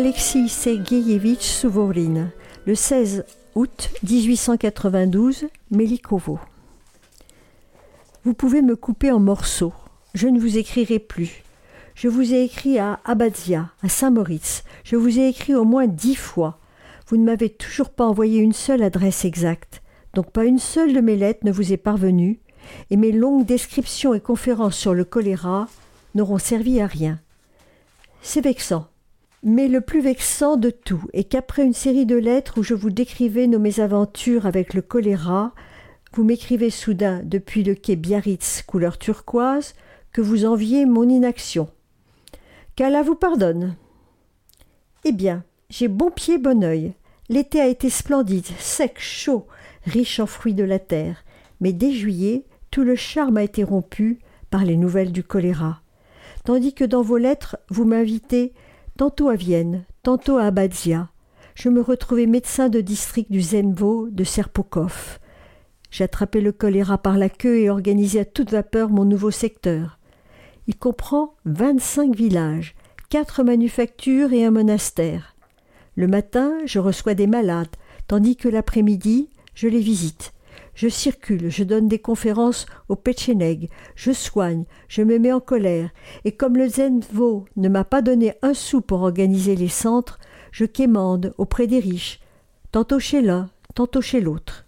Alexis 0.08 0.48
Sergeyevitch 0.48 1.44
Souvorine, 1.44 2.32
le 2.66 2.76
16 2.76 3.26
août 3.56 3.90
1892, 4.04 5.48
Melikovo. 5.70 6.40
Vous 8.24 8.34
pouvez 8.34 8.62
me 8.62 8.78
couper 8.78 9.12
en 9.12 9.20
morceaux. 9.20 9.74
Je 10.14 10.30
ne 10.30 10.40
vous 10.40 10.58
écrirai 10.58 11.00
plus. 11.00 11.44
Je 11.94 12.08
vous 12.08 12.34
ai 12.34 12.44
écrit 12.44 12.80
à 12.80 13.02
Abadia, 13.04 13.72
à 13.84 13.90
Saint-Moritz. 13.90 14.64
Je 14.86 14.96
vous 14.96 15.20
ai 15.20 15.28
écrit 15.28 15.56
au 15.56 15.66
moins 15.66 15.88
dix 15.88 16.16
fois. 16.16 16.58
Vous 17.10 17.18
ne 17.18 17.26
m'avez 17.26 17.50
toujours 17.50 17.90
pas 17.90 18.06
envoyé 18.06 18.40
une 18.40 18.54
seule 18.54 18.84
adresse 18.84 19.26
exacte. 19.26 19.82
Donc 20.14 20.32
pas 20.32 20.46
une 20.46 20.60
seule 20.60 20.94
de 20.94 21.02
mes 21.02 21.18
lettres 21.18 21.44
ne 21.46 21.52
vous 21.52 21.74
est 21.74 21.76
parvenue, 21.76 22.40
et 22.92 22.96
mes 22.96 23.12
longues 23.12 23.46
descriptions 23.46 24.14
et 24.14 24.22
conférences 24.22 24.78
sur 24.78 24.94
le 24.94 25.04
choléra 25.04 25.68
n'auront 26.16 26.38
servi 26.38 26.80
à 26.80 26.88
rien. 26.88 27.20
C'est 28.22 28.40
vexant. 28.40 28.88
Mais 29.44 29.68
le 29.68 29.82
plus 29.82 30.02
vexant 30.02 30.58
de 30.58 30.70
tout 30.70 31.04
est 31.14 31.26
qu'après 31.26 31.64
une 31.64 31.74
série 31.74 32.06
de 32.06 32.16
lettres 32.16 32.58
où 32.58 32.64
je 32.64 32.74
vous 32.74 32.90
décrivais 32.90 33.48
nos 33.48 33.60
mésaventures 33.60 34.46
avec 34.46 34.74
le 34.74 34.82
choléra, 34.82 35.54
vous 36.14 36.24
m'écrivez 36.24 36.72
soudain 36.72 37.22
depuis 37.24 37.64
le 37.64 37.76
quai 37.76 37.96
Biarritz 37.96 38.64
couleur 38.64 38.98
turquoise 38.98 39.76
que 40.12 40.22
vous 40.22 40.46
enviez 40.46 40.86
mon 40.86 41.08
inaction. 41.08 41.70
Qu'Allah 42.76 43.04
vous 43.04 43.16
pardonne. 43.16 43.76
Eh 45.04 45.12
bien, 45.12 45.44
j'ai 45.70 45.88
bon 45.88 46.10
pied, 46.10 46.38
bon 46.40 46.64
œil. 46.64 46.94
L'été 47.30 47.62
a 47.62 47.68
été 47.68 47.90
splendide, 47.90 48.48
sec, 48.58 48.96
chaud, 49.00 49.46
riche 49.86 50.20
en 50.20 50.26
fruits 50.26 50.54
de 50.54 50.64
la 50.64 50.80
terre, 50.80 51.24
mais 51.62 51.74
dès 51.74 51.92
juillet, 51.92 52.46
tout 52.72 52.84
le 52.84 52.96
charme 52.96 53.38
a 53.38 53.44
été 53.44 53.64
rompu 53.64 54.20
par 54.50 54.66
les 54.66 54.78
nouvelles 54.78 55.12
du 55.12 55.24
choléra. 55.24 55.82
Tandis 56.46 56.74
que 56.74 56.86
dans 56.86 57.02
vos 57.02 57.18
lettres, 57.18 57.58
vous 57.70 57.86
m'invitez 57.86 58.54
tantôt 58.98 59.30
à 59.30 59.36
Vienne, 59.36 59.86
tantôt 60.02 60.38
à 60.38 60.46
Abadzia. 60.46 61.10
Je 61.54 61.70
me 61.70 61.82
retrouvais 61.82 62.26
médecin 62.26 62.68
de 62.68 62.82
district 62.82 63.32
du 63.32 63.42
Zenvo 63.42 64.10
de 64.10 64.24
Serpokov. 64.24 65.20
J'attrapais 65.92 66.42
le 66.42 66.52
choléra 66.52 66.98
par 66.98 67.18
la 67.18 67.30
queue 67.30 67.60
et 67.60 67.70
organisais 67.70 68.22
à 68.22 68.26
toute 68.26 68.52
vapeur 68.52 68.90
mon 68.90 69.06
nouveau 69.06 69.32
secteur. 69.32 70.00
Il 70.66 70.78
comprend 70.78 71.36
vingt-cinq 71.46 72.16
villages, 72.16 72.76
quatre 73.10 73.44
manufactures 73.44 74.34
et 74.34 74.44
un 74.44 74.52
monastère. 74.52 75.36
Le 75.96 76.08
matin, 76.08 76.54
je 76.66 76.80
reçois 76.80 77.14
des 77.14 77.28
malades, 77.28 77.68
tandis 78.08 78.36
que 78.36 78.50
l'après-midi, 78.50 79.30
je 79.54 79.68
les 79.68 79.80
visite. 79.80 80.34
Je 80.78 80.90
circule, 80.90 81.50
je 81.50 81.64
donne 81.64 81.88
des 81.88 81.98
conférences 81.98 82.68
au 82.88 82.96
Petcheneg, 82.96 83.72
je 83.96 84.12
soigne, 84.12 84.66
je 84.88 85.02
me 85.02 85.18
mets 85.18 85.32
en 85.32 85.40
colère, 85.40 85.90
et 86.24 86.34
comme 86.34 86.56
le 86.56 86.70
Zenvo 86.70 87.46
ne 87.56 87.68
m'a 87.68 87.84
pas 87.84 88.04
donné 88.04 88.36
un 88.44 88.54
sou 88.54 88.82
pour 88.82 89.02
organiser 89.02 89.56
les 89.56 89.70
centres, 89.70 90.20
je 90.52 90.66
quémande 90.66 91.34
auprès 91.40 91.66
des 91.66 91.80
riches, 91.80 92.20
tantôt 92.72 93.00
chez 93.00 93.24
l'un, 93.24 93.50
tantôt 93.74 94.02
chez 94.02 94.22
l'autre. 94.22 94.68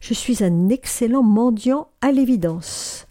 Je 0.00 0.14
suis 0.14 0.42
un 0.42 0.70
excellent 0.70 1.22
mendiant 1.22 1.88
à 2.00 2.12
l'évidence. 2.12 3.06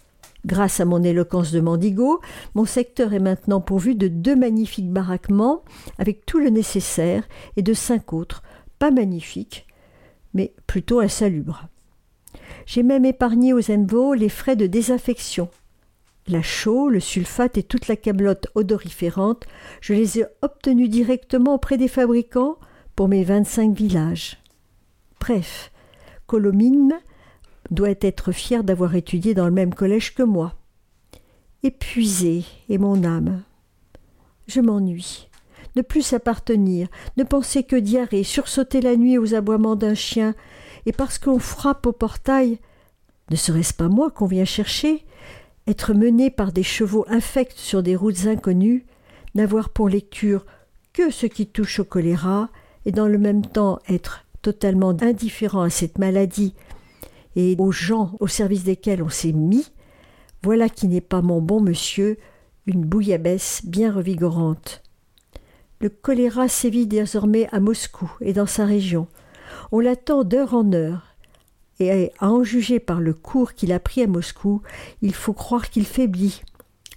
Grâce 0.47 0.79
à 0.79 0.85
mon 0.85 1.03
éloquence 1.03 1.51
de 1.51 1.59
mendigo, 1.59 2.21
mon 2.55 2.65
secteur 2.65 3.13
est 3.13 3.19
maintenant 3.19 3.61
pourvu 3.61 3.93
de 3.93 4.07
deux 4.07 4.35
magnifiques 4.35 4.91
baraquements 4.91 5.61
avec 5.99 6.25
tout 6.25 6.39
le 6.39 6.49
nécessaire 6.49 7.27
et 7.55 7.61
de 7.61 7.75
cinq 7.75 8.13
autres, 8.13 8.41
pas 8.79 8.89
magnifiques, 8.89 9.67
mais 10.33 10.55
plutôt 10.65 11.01
insalubres. 11.01 11.69
J'ai 12.65 12.83
même 12.83 13.05
épargné 13.05 13.53
aux 13.53 13.71
Envo 13.71 14.13
les 14.13 14.29
frais 14.29 14.55
de 14.55 14.67
désinfection. 14.67 15.49
La 16.27 16.41
chaux, 16.41 16.89
le 16.89 16.99
sulfate 16.99 17.57
et 17.57 17.63
toute 17.63 17.87
la 17.87 17.95
câblotte 17.95 18.47
odoriférante, 18.53 19.45
je 19.81 19.93
les 19.93 20.19
ai 20.19 20.25
obtenus 20.41 20.89
directement 20.89 21.55
auprès 21.55 21.77
des 21.77 21.87
fabricants 21.87 22.57
pour 22.95 23.07
mes 23.07 23.23
vingt-cinq 23.23 23.75
villages. 23.75 24.37
Bref, 25.19 25.71
Colomine 26.27 26.93
doit 27.71 27.89
être 28.01 28.31
fier 28.31 28.63
d'avoir 28.63 28.95
étudié 28.95 29.33
dans 29.33 29.45
le 29.45 29.51
même 29.51 29.73
collège 29.73 30.13
que 30.13 30.23
moi. 30.23 30.53
Épuisé 31.63 32.45
est 32.69 32.77
mon 32.77 33.03
âme. 33.03 33.41
Je 34.47 34.61
m'ennuie. 34.61 35.27
Ne 35.75 35.81
plus 35.81 36.13
appartenir, 36.13 36.87
ne 37.17 37.23
penser 37.23 37.63
que 37.63 37.75
diarrhée, 37.75 38.23
sursauter 38.23 38.81
la 38.81 38.95
nuit 38.95 39.17
aux 39.17 39.35
aboiements 39.35 39.75
d'un 39.75 39.93
chien, 39.93 40.33
et 40.85 40.91
parce 40.91 41.17
qu'on 41.19 41.39
frappe 41.39 41.85
au 41.85 41.91
portail, 41.91 42.59
ne 43.29 43.35
serait-ce 43.35 43.73
pas 43.73 43.89
moi 43.89 44.09
qu'on 44.09 44.25
vient 44.25 44.45
chercher 44.45 45.05
Être 45.67 45.93
mené 45.93 46.29
par 46.29 46.51
des 46.51 46.63
chevaux 46.63 47.05
infects 47.07 47.57
sur 47.57 47.83
des 47.83 47.95
routes 47.95 48.25
inconnues, 48.25 48.85
n'avoir 49.35 49.69
pour 49.69 49.89
lecture 49.89 50.45
que 50.93 51.11
ce 51.11 51.25
qui 51.25 51.47
touche 51.47 51.79
au 51.79 51.85
choléra, 51.85 52.49
et 52.85 52.91
dans 52.91 53.07
le 53.07 53.17
même 53.17 53.45
temps 53.45 53.79
être 53.87 54.25
totalement 54.41 54.95
indifférent 55.01 55.61
à 55.61 55.69
cette 55.69 55.97
maladie 55.97 56.53
et 57.35 57.55
aux 57.59 57.71
gens 57.71 58.13
au 58.19 58.27
service 58.27 58.63
desquels 58.63 59.03
on 59.03 59.09
s'est 59.09 59.33
mis, 59.33 59.67
voilà 60.41 60.69
qui 60.69 60.87
n'est 60.87 61.01
pas 61.01 61.21
mon 61.21 61.41
bon 61.41 61.61
monsieur, 61.61 62.17
une 62.65 62.85
bouillabaisse 62.85 63.61
bien 63.65 63.91
revigorante. 63.91 64.81
Le 65.81 65.89
choléra 65.89 66.47
sévit 66.47 66.87
désormais 66.87 67.47
à 67.51 67.59
Moscou 67.59 68.11
et 68.21 68.33
dans 68.33 68.45
sa 68.45 68.65
région. 68.65 69.07
On 69.71 69.79
l'attend 69.79 70.23
d'heure 70.23 70.53
en 70.53 70.73
heure, 70.73 71.15
et 71.79 72.11
à 72.19 72.29
en 72.29 72.43
juger 72.43 72.79
par 72.79 72.99
le 72.99 73.13
cours 73.13 73.53
qu'il 73.53 73.71
a 73.71 73.79
pris 73.79 74.01
à 74.03 74.07
Moscou, 74.07 74.61
il 75.01 75.13
faut 75.13 75.33
croire 75.33 75.69
qu'il 75.69 75.85
faiblit, 75.85 76.41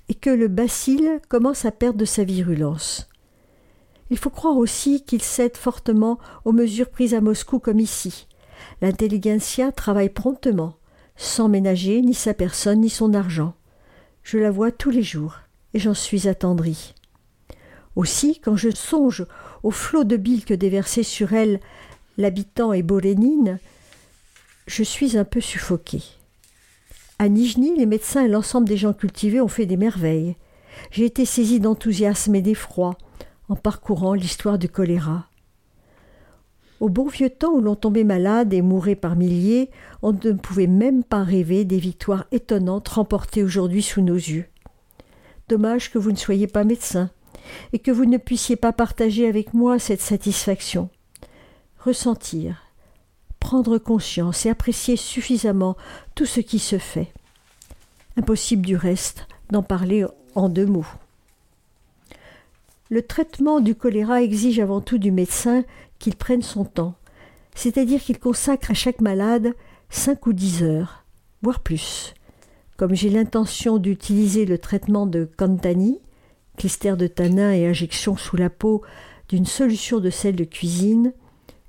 et 0.09 0.15
que 0.15 0.31
le 0.31 0.49
bacille 0.49 1.11
commence 1.29 1.65
à 1.65 1.71
perdre 1.71 1.99
de 1.99 2.05
sa 2.05 2.25
virulence. 2.25 3.09
Il 4.11 4.19
faut 4.19 4.31
croire 4.31 4.57
aussi 4.57 5.05
qu'il 5.05 5.23
cède 5.23 5.57
fortement 5.57 6.19
aux 6.45 6.53
mesures 6.53 6.91
prises 6.91 7.15
à 7.15 7.21
Moscou 7.21 7.59
comme 7.59 7.81
ici. 7.81 8.27
L'intelligentsia 8.81 9.73
travaille 9.73 10.11
promptement, 10.11 10.77
sans 11.17 11.49
ménager 11.49 12.03
ni 12.03 12.15
sa 12.15 12.35
personne 12.35 12.81
ni 12.81 12.91
son 12.91 13.15
argent. 13.15 13.55
Je 14.23 14.39
la 14.39 14.51
vois 14.51 14.71
tous 14.71 14.91
les 14.91 15.03
jours, 15.03 15.39
et 15.75 15.79
j'en 15.79 15.95
suis 15.95 16.29
attendri. 16.29 16.95
Aussi, 17.95 18.41
quand 18.41 18.57
je 18.57 18.71
songe 18.71 19.27
au 19.63 19.71
flot 19.71 20.05
de 20.05 20.17
bile 20.17 20.45
que 20.45 20.55
déversait 20.55 21.03
sur 21.03 21.33
elle 21.33 21.61
l'habitant 22.23 22.73
et 22.73 22.83
Bolénine, 22.83 23.59
je 24.67 24.83
suis 24.85 25.19
un 25.19 25.25
peu 25.25 25.41
suffoqué. 25.41 26.03
À 27.19 27.29
Nijni, 27.29 27.77
les 27.77 27.85
médecins 27.85 28.25
et 28.25 28.29
l'ensemble 28.29 28.69
des 28.69 28.77
gens 28.77 28.93
cultivés 28.93 29.41
ont 29.41 29.49
fait 29.49 29.67
des 29.67 29.77
merveilles. 29.77 30.37
J'ai 30.93 31.05
été 31.05 31.25
saisi 31.25 31.61
d'enthousiasme 31.61 32.35
et 32.37 32.41
d'effroi 32.41 32.97
en 33.49 33.57
parcourant 33.57 34.15
l'histoire 34.15 34.59
du 34.59 34.69
choléra. 34.69 35.27
Au 36.79 36.89
bon 36.89 37.09
vieux 37.09 37.31
temps 37.31 37.53
où 37.53 37.61
l'on 37.61 37.75
tombait 37.75 38.05
malade 38.05 38.53
et 38.55 38.63
mourait 38.63 38.95
par 38.95 39.17
milliers, 39.17 39.71
on 40.01 40.13
ne 40.13 40.33
pouvait 40.33 40.67
même 40.67 41.05
pas 41.05 41.25
rêver 41.25 41.65
des 41.65 41.79
victoires 41.79 42.27
étonnantes 42.31 42.89
remportées 42.89 43.43
aujourd'hui 43.43 43.83
sous 43.83 44.01
nos 44.01 44.15
yeux. 44.15 44.47
Dommage 45.49 45.91
que 45.91 45.99
vous 45.99 46.13
ne 46.13 46.17
soyez 46.17 46.47
pas 46.47 46.65
médecin 46.65 47.11
et 47.73 47.81
que 47.81 47.91
vous 47.91 48.05
ne 48.05 48.17
puissiez 48.17 48.57
pas 48.57 48.73
partager 48.73 49.27
avec 49.29 49.55
moi 49.55 49.81
cette 49.81 50.01
satisfaction. 50.01 50.89
Ressentir, 51.85 52.63
prendre 53.41 53.77
conscience 53.77 54.47
et 54.47 54.51
apprécier 54.51 54.97
suffisamment 54.97 55.77
tout 56.15 56.27
ce 56.27 56.39
qui 56.39 56.61
se 56.61 56.79
fait. 56.79 57.13
Impossible 58.17 58.65
du 58.65 58.77
reste 58.77 59.27
d'en 59.51 59.65
parler 59.65 60.07
en 60.37 60.49
deux 60.49 60.65
mots. 60.67 60.87
Le 62.89 63.03
traitement 63.03 63.59
du 63.59 63.75
choléra 63.75 64.23
exige 64.23 64.61
avant 64.61 64.81
tout 64.81 64.99
du 64.99 65.11
médecin 65.11 65.65
qu'il 65.99 66.15
prenne 66.15 66.43
son 66.43 66.65
temps, 66.65 66.95
c'est-à-dire 67.57 68.01
qu'il 68.01 68.21
consacre 68.21 68.71
à 68.71 68.75
chaque 68.75 69.01
malade 69.01 69.53
cinq 69.91 70.29
ou 70.29 70.33
dix 70.33 70.63
heures, 70.63 71.03
voire 71.43 71.59
plus. 71.59 72.15
Comme 72.77 72.95
j'ai 72.95 73.11
l'intention 73.11 73.79
d'utiliser 73.79 74.47
le 74.47 74.59
traitement 74.59 75.05
de 75.05 75.29
Cantani, 75.37 75.99
clistère 76.57 76.97
de 76.97 77.09
tanin 77.09 77.51
et 77.51 77.67
injection 77.67 78.17
sous 78.17 78.37
la 78.37 78.51
peau 78.51 78.83
d'une 79.29 79.47
solution 79.47 79.99
de 79.99 80.11
sel 80.11 80.37
de 80.37 80.45
cuisine, 80.45 81.13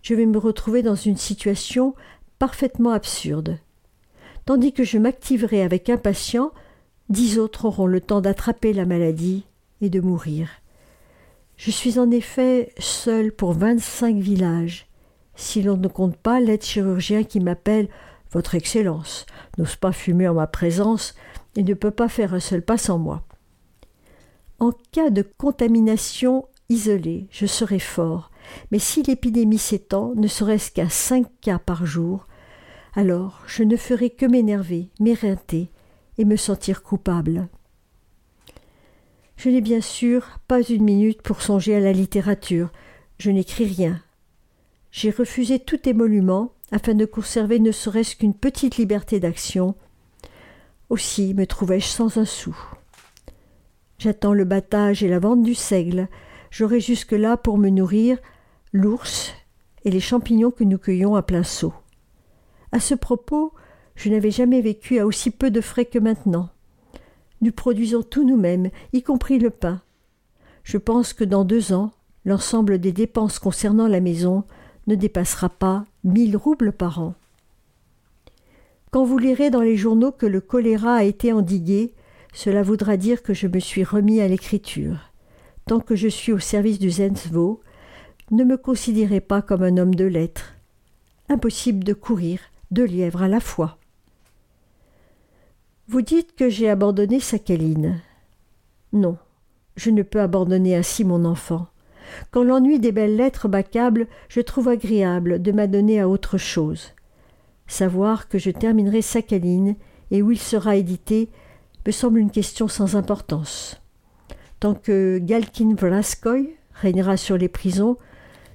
je 0.04 0.13
vais 0.13 0.28
me 0.28 0.38
retrouver 0.38 0.84
dans 0.84 0.96
une 0.96 1.18
situation 1.18 1.96
parfaitement 2.38 2.92
absurde. 2.92 3.58
Tandis 4.46 4.74
que 4.74 4.84
je 4.84 4.98
m'activerai 4.98 5.63
avec 5.63 5.89
un 5.89 5.98
patient, 5.98 6.52
dix 7.10 7.39
autres 7.39 7.66
auront 7.66 7.88
le 7.88 8.02
temps 8.02 8.22
d'attraper 8.22 8.74
la 8.74 8.86
maladie 8.86 9.46
et 9.82 9.89
de 9.89 10.02
mourir. 10.02 10.50
Je 11.56 11.72
suis 11.72 11.98
en 11.98 12.12
effet 12.12 12.74
seul 12.78 13.32
pour 13.32 13.54
vingt-cinq 13.54 14.18
villages, 14.18 14.88
si 15.36 15.63
l'on 15.63 15.78
ne 15.78 15.88
compte 15.88 16.18
pas 16.18 16.42
l'aide 16.42 16.63
chirurgien 16.63 17.24
qui 17.24 17.39
m'appelle 17.39 17.88
Votre 18.32 18.56
Excellence, 18.56 19.26
n'ose 19.58 19.78
pas 19.78 19.94
fumer 19.94 20.28
en 20.28 20.34
ma 20.34 20.48
présence 20.48 21.16
et 21.56 21.63
ne 21.63 21.74
peut 21.74 21.92
pas 21.92 22.10
faire 22.10 22.34
un 22.34 22.39
seul 22.39 22.62
pas 22.62 22.78
sans 22.78 22.98
moi. 22.98 23.24
En 24.60 24.72
cas 24.92 25.10
de 25.10 25.22
contamination 25.22 26.46
isolée, 26.68 27.28
je 27.32 27.46
serai 27.46 27.80
fort, 27.80 28.32
mais 28.72 28.80
si 28.80 29.04
l'épidémie 29.04 29.58
s'étend, 29.58 30.13
ne 30.16 30.28
serait-ce 30.28 30.72
qu'à 30.72 30.89
cinq 30.89 31.28
cas 31.42 31.60
par 31.60 31.86
jour, 31.86 32.28
alors 32.96 33.42
je 33.48 33.63
ne 33.63 33.76
ferai 33.76 34.10
que 34.10 34.26
m'énerver, 34.26 34.89
m'éreinter 35.00 35.72
et 36.18 36.26
me 36.26 36.36
sentir 36.36 36.84
coupable. 36.84 37.48
Je 39.36 39.50
n'ai 39.50 39.62
bien 39.62 39.82
sûr 39.82 40.39
pas 40.48 40.62
une 40.62 40.84
minute 40.84 41.22
pour 41.22 41.42
songer 41.42 41.76
à 41.76 41.80
la 41.80 41.92
littérature. 41.92 42.70
Je 43.18 43.32
n'écris 43.32 43.66
rien. 43.66 44.00
J'ai 44.92 45.10
refusé 45.10 45.60
tout 45.60 45.89
émolument 45.89 46.54
afin 46.72 46.94
de 46.94 47.06
conserver 47.06 47.60
ne 47.60 47.72
serait-ce 47.72 48.16
qu'une 48.16 48.36
petite 48.36 48.78
liberté 48.78 49.20
d'action. 49.20 49.76
Aussi 50.89 51.34
me 51.34 51.48
trouvais-je 51.48 51.88
sans 51.88 52.18
un 52.18 52.26
sou. 52.26 52.56
J'attends 53.98 54.34
le 54.34 54.44
battage 54.44 55.04
et 55.04 55.08
la 55.08 55.20
vente 55.20 55.44
du 55.44 55.56
seigle. 55.56 56.08
J'aurai 56.52 56.80
jusque-là 56.80 57.38
pour 57.38 57.58
me 57.58 57.70
nourrir 57.70 58.18
l'ours 58.74 59.32
et 59.86 59.92
les 59.92 60.00
champignons 60.00 60.52
que 60.52 60.64
nous 60.64 60.80
cueillons 60.80 61.16
à 61.16 61.22
plein 61.22 61.44
seau. 61.44 61.74
À 62.72 62.80
ce 62.80 62.96
propos, 62.96 63.54
je 63.96 64.10
n'avais 64.10 64.32
jamais 64.32 64.62
vécu 64.62 65.00
à 65.00 65.06
aussi 65.06 65.30
peu 65.30 65.52
de 65.52 65.62
frais 65.62 65.86
que 65.86 66.00
maintenant. 66.00 66.50
Nous 67.42 67.52
produisons 67.52 68.02
tout 68.02 68.26
nous-mêmes, 68.26 68.71
y 68.92 69.04
compris 69.04 69.38
le 69.38 69.52
pain. 69.52 69.82
Je 70.63 70.78
pense 70.78 71.13
que 71.13 71.24
dans 71.24 71.46
deux 71.46 71.71
ans, 71.71 71.92
l'ensemble 72.26 72.80
des 72.80 72.92
dépenses 72.92 73.38
concernant 73.38 73.88
la 73.88 74.00
maison 74.00 74.44
ne 74.88 74.96
dépassera 74.96 75.50
pas 75.50 75.86
mille 76.04 76.36
roubles 76.36 76.71
par 76.71 77.00
an. 77.00 77.13
Quand 78.90 79.04
vous 79.04 79.17
lirez 79.17 79.50
dans 79.50 79.62
les 79.62 79.78
journaux 79.78 80.12
que 80.12 80.26
le 80.26 80.42
choléra 80.42 80.96
a 80.96 81.04
été 81.04 81.32
endigué, 81.32 81.94
cela 82.34 82.63
voudra 82.63 82.98
dire 82.98 83.21
que 83.21 83.34
je 83.34 83.48
me 83.48 83.60
suis 83.60 83.84
remis 83.84 84.19
à 84.21 84.28
l'écriture. 84.28 85.12
Tant 85.67 85.80
que 85.80 85.96
je 85.96 86.08
suis 86.08 86.32
au 86.32 86.40
service 86.40 86.80
du 86.80 86.90
Zensvo, 86.90 87.62
ne 88.34 88.44
me 88.44 88.58
considérez 88.58 89.21
pas 89.21 89.42
comme 89.42 89.63
un 89.63 89.77
homme 89.77 89.96
de 89.96 90.06
lettres. 90.06 90.56
Impossible 91.29 91.84
de 91.84 91.94
courir 91.94 92.40
deux 92.71 92.86
lièvres 92.86 93.21
à 93.21 93.27
la 93.27 93.40
fois. 93.40 93.77
Vous 95.88 96.02
dites 96.02 96.36
que 96.36 96.50
j'ai 96.50 96.69
abandonné 96.69 97.19
Sakhaline. 97.19 98.02
Non, 98.92 99.17
je 99.75 99.92
ne 99.92 100.02
peux 100.02 100.21
abandonner 100.21 100.75
ainsi 100.75 101.04
mon 101.04 101.25
enfant. 101.25 101.67
Quand 102.31 102.44
l'ennui 102.44 102.79
des 102.79 102.92
belles 102.92 103.15
lettres 103.15 103.48
m'accable, 103.48 104.08
je 104.29 104.42
trouve 104.42 104.67
agréable 104.67 105.42
de 105.42 105.52
m'adonner 105.52 106.00
à 106.00 106.10
autre 106.10 106.38
chose. 106.38 106.92
Savoir 107.67 108.27
que 108.27 108.40
je 108.40 108.50
terminerai 108.52 109.02
Sakhaline 109.02 109.75
et 110.12 110.21
où 110.21 110.31
il 110.31 110.40
sera 110.40 110.75
édité 110.75 111.29
me 111.86 111.92
semble 111.92 112.19
une 112.19 112.31
question 112.31 112.67
sans 112.67 112.96
importance. 112.96 113.79
Tant 114.60 114.73
que 114.73 115.19
Galkin 115.19 115.75
Vlaskoy 115.75 116.56
régnera 116.73 117.17
sur 117.17 117.38
les 117.38 117.50
prisons, 117.50 117.98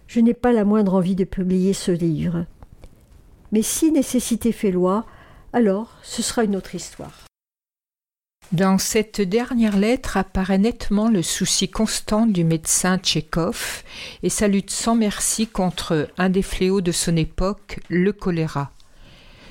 je 0.09 0.21
n'ai 0.21 0.35
pas 0.35 0.53
la 0.53 0.65
moindre 0.65 0.95
envie 0.95 1.15
de 1.15 1.25
publier 1.25 1.75
ce 1.75 1.93
livre. 1.93 2.47
Mais 3.53 3.63
si 3.63 3.93
nécessité 3.93 4.53
fait 4.53 4.73
loi, 4.73 5.07
alors 5.53 5.97
ce 6.03 6.23
sera 6.23 6.45
une 6.45 6.57
autre 6.57 6.75
histoire. 6.75 7.27
Dans 8.53 8.79
cette 8.79 9.21
dernière 9.21 9.77
lettre 9.77 10.17
apparaît 10.17 10.57
nettement 10.57 11.11
le 11.11 11.23
souci 11.23 11.69
constant 11.69 12.25
du 12.25 12.45
médecin 12.45 12.97
Tchékov 12.97 13.83
et 14.23 14.31
sa 14.31 14.49
lutte 14.49 14.71
sans 14.71 14.97
merci 14.97 15.47
contre 15.47 16.09
un 16.17 16.31
des 16.31 16.41
fléaux 16.41 16.81
de 16.81 16.93
son 16.93 17.15
époque, 17.17 17.81
le 17.91 18.13
choléra. 18.13 18.73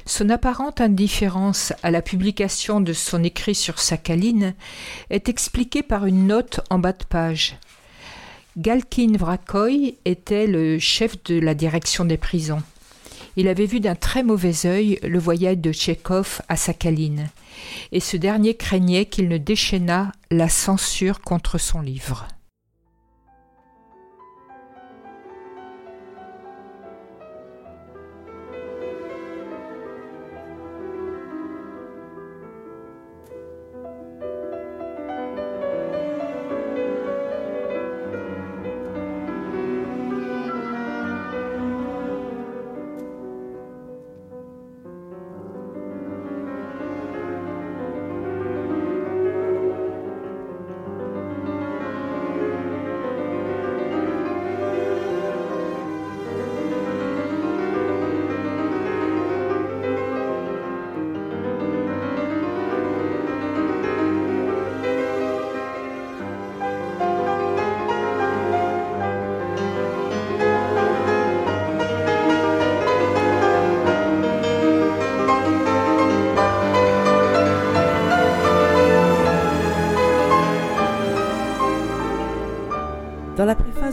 Son 0.07 0.29
apparente 0.29 0.81
indifférence 0.81 1.73
à 1.83 1.91
la 1.91 2.01
publication 2.01 2.81
de 2.81 2.93
son 2.93 3.23
écrit 3.23 3.55
sur 3.55 3.77
Sakhaline 3.77 4.55
est 5.11 5.29
expliquée 5.29 5.83
par 5.83 6.07
une 6.07 6.25
note 6.25 6.61
en 6.71 6.79
bas 6.79 6.93
de 6.93 7.03
page. 7.03 7.57
Galkin 8.57 9.15
Vrakoy 9.17 9.99
était 10.03 10.47
le 10.47 10.79
chef 10.79 11.23
de 11.25 11.39
la 11.39 11.53
direction 11.53 12.05
des 12.05 12.17
prisons. 12.17 12.63
Il 13.35 13.47
avait 13.49 13.67
vu 13.67 13.79
d'un 13.79 13.93
très 13.93 14.23
mauvais 14.23 14.65
œil 14.65 14.97
le 15.03 15.19
voyage 15.19 15.59
de 15.59 15.71
Tchékov 15.71 16.41
à 16.49 16.55
Sakhaline, 16.55 17.29
et 17.91 17.99
ce 17.99 18.17
dernier 18.17 18.55
craignait 18.55 19.05
qu'il 19.05 19.27
ne 19.27 19.37
déchaînât 19.37 20.11
la 20.31 20.49
censure 20.49 21.21
contre 21.21 21.59
son 21.59 21.81
livre. 21.81 22.27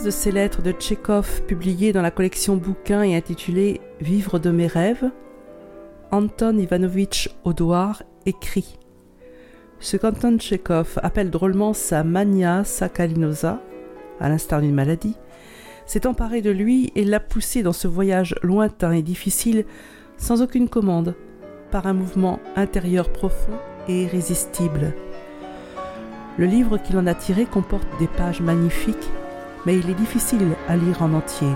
De 0.03 0.11
ces 0.11 0.33
lettres 0.33 0.61
de 0.61 0.73
Tchekhov 0.73 1.43
publiées 1.43 1.93
dans 1.93 2.03
la 2.03 2.11
collection 2.11 2.57
bouquins 2.57 3.03
et 3.03 3.15
intitulée 3.15 3.81
Vivre 4.01 4.41
de 4.41 4.51
mes 4.51 4.67
rêves, 4.67 5.09
Anton 6.11 6.59
Ivanovitch 6.59 7.31
Audouard 7.45 8.03
écrit 8.27 8.77
Ce 9.79 9.97
qu'Anton 9.97 10.37
Tchekhov 10.37 10.99
appelle 11.03 11.31
drôlement 11.31 11.75
sa 11.75 12.03
mania 12.03 12.65
saccharinosa, 12.65 13.63
à 14.19 14.29
l'instar 14.29 14.63
d'une 14.63 14.75
maladie, 14.75 15.17
s'est 15.87 16.09
emparé 16.09 16.43
de 16.43 16.51
lui 16.51 16.91
et 16.97 17.05
l'a 17.05 17.21
poussé 17.21 17.63
dans 17.63 17.73
ce 17.73 17.87
voyage 17.87 18.35
lointain 18.43 18.93
et 18.93 19.03
difficile 19.03 19.65
sans 20.17 20.43
aucune 20.43 20.69
commande, 20.69 21.15
par 21.71 21.87
un 21.87 21.95
mouvement 21.95 22.41
intérieur 22.57 23.11
profond 23.11 23.59
et 23.87 24.03
irrésistible. 24.05 24.93
Le 26.37 26.47
livre 26.47 26.79
qu'il 26.79 26.99
en 26.99 27.07
a 27.07 27.15
tiré 27.15 27.45
comporte 27.45 27.89
des 28.01 28.09
pages 28.09 28.41
magnifiques 28.41 29.09
mais 29.67 29.77
il 29.77 29.91
est 29.91 29.95
difficile 29.95 30.55
à 30.69 30.77
lire 30.77 31.03
en 31.03 31.13
entier, 31.15 31.49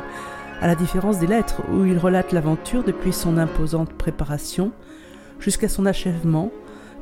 à 0.61 0.67
la 0.67 0.75
différence 0.75 1.19
des 1.19 1.27
lettres 1.27 1.63
où 1.71 1.85
il 1.85 1.99
relate 1.99 2.33
l'aventure 2.33 2.85
depuis 2.85 3.13
son 3.13 3.37
imposante 3.39 3.93
préparation 3.93 4.73
jusqu'à 5.41 5.69
son 5.69 5.87
achèvement, 5.87 6.51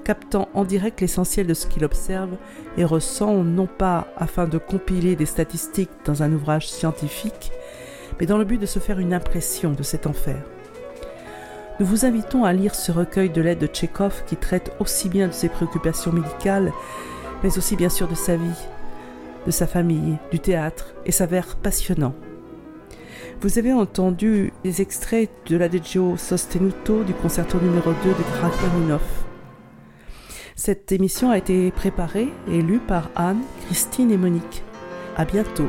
captant 0.05 0.49
en 0.55 0.65
direct 0.65 1.01
l'essentiel 1.01 1.47
de 1.47 1.55
ce 1.55 1.67
qu'il 1.67 1.85
observe 1.85 2.37
et 2.77 2.85
ressent, 2.85 3.43
non 3.43 3.67
pas 3.67 4.07
afin 4.17 4.47
de 4.47 4.59
compiler 4.59 5.17
des 5.17 5.27
statistiques 5.27 5.91
dans 6.05 6.23
un 6.23 6.33
ouvrage 6.33 6.69
scientifique, 6.69 7.51
mais 8.21 8.27
dans 8.27 8.39
le 8.39 8.45
but 8.45 8.59
de 8.59 8.67
se 8.67 8.79
faire 8.79 8.99
une 8.99 9.15
impression 9.15 9.73
de 9.73 9.83
cet 9.83 10.07
enfer. 10.07 10.43
Nous 11.81 11.87
vous 11.87 12.07
invitons 12.07 12.45
à 12.45 12.53
lire 12.53 12.75
ce 12.75 12.93
recueil 12.93 13.31
de 13.31 13.43
lettres 13.43 13.61
de 13.61 13.67
Tchekhov 13.67 14.25
qui 14.27 14.37
traite 14.37 14.73
aussi 14.81 15.09
bien 15.09 15.29
de 15.29 15.33
ses 15.33 15.49
préoccupations 15.49 16.13
médicales, 16.13 16.73
mais 17.43 17.59
aussi 17.59 17.77
bien 17.77 17.91
sûr 17.91 18.09
de 18.09 18.15
sa 18.15 18.37
vie, 18.37 18.67
de 19.47 19.51
sa 19.51 19.66
famille, 19.66 20.18
du 20.30 20.40
théâtre, 20.40 20.94
et 21.05 21.12
s'avère 21.12 21.57
passionnant. 21.57 22.14
Vous 23.40 23.59
avez 23.59 23.72
entendu 23.72 24.53
des 24.64 24.82
extraits 24.82 25.30
de 25.47 25.57
l'Adagio 25.57 26.16
Sostenuto 26.16 27.05
du 27.05 27.12
concerto 27.12 27.59
numéro 27.59 27.92
2 28.03 28.09
de 28.09 28.40
Rachmaninoff. 28.40 29.24
Cette 30.55 30.90
émission 30.90 31.30
a 31.30 31.38
été 31.38 31.70
préparée 31.70 32.28
et 32.51 32.62
lue 32.62 32.78
par 32.78 33.11
Anne, 33.14 33.42
Christine 33.66 34.11
et 34.11 34.16
Monique. 34.16 34.64
À 35.16 35.26
bientôt. 35.26 35.68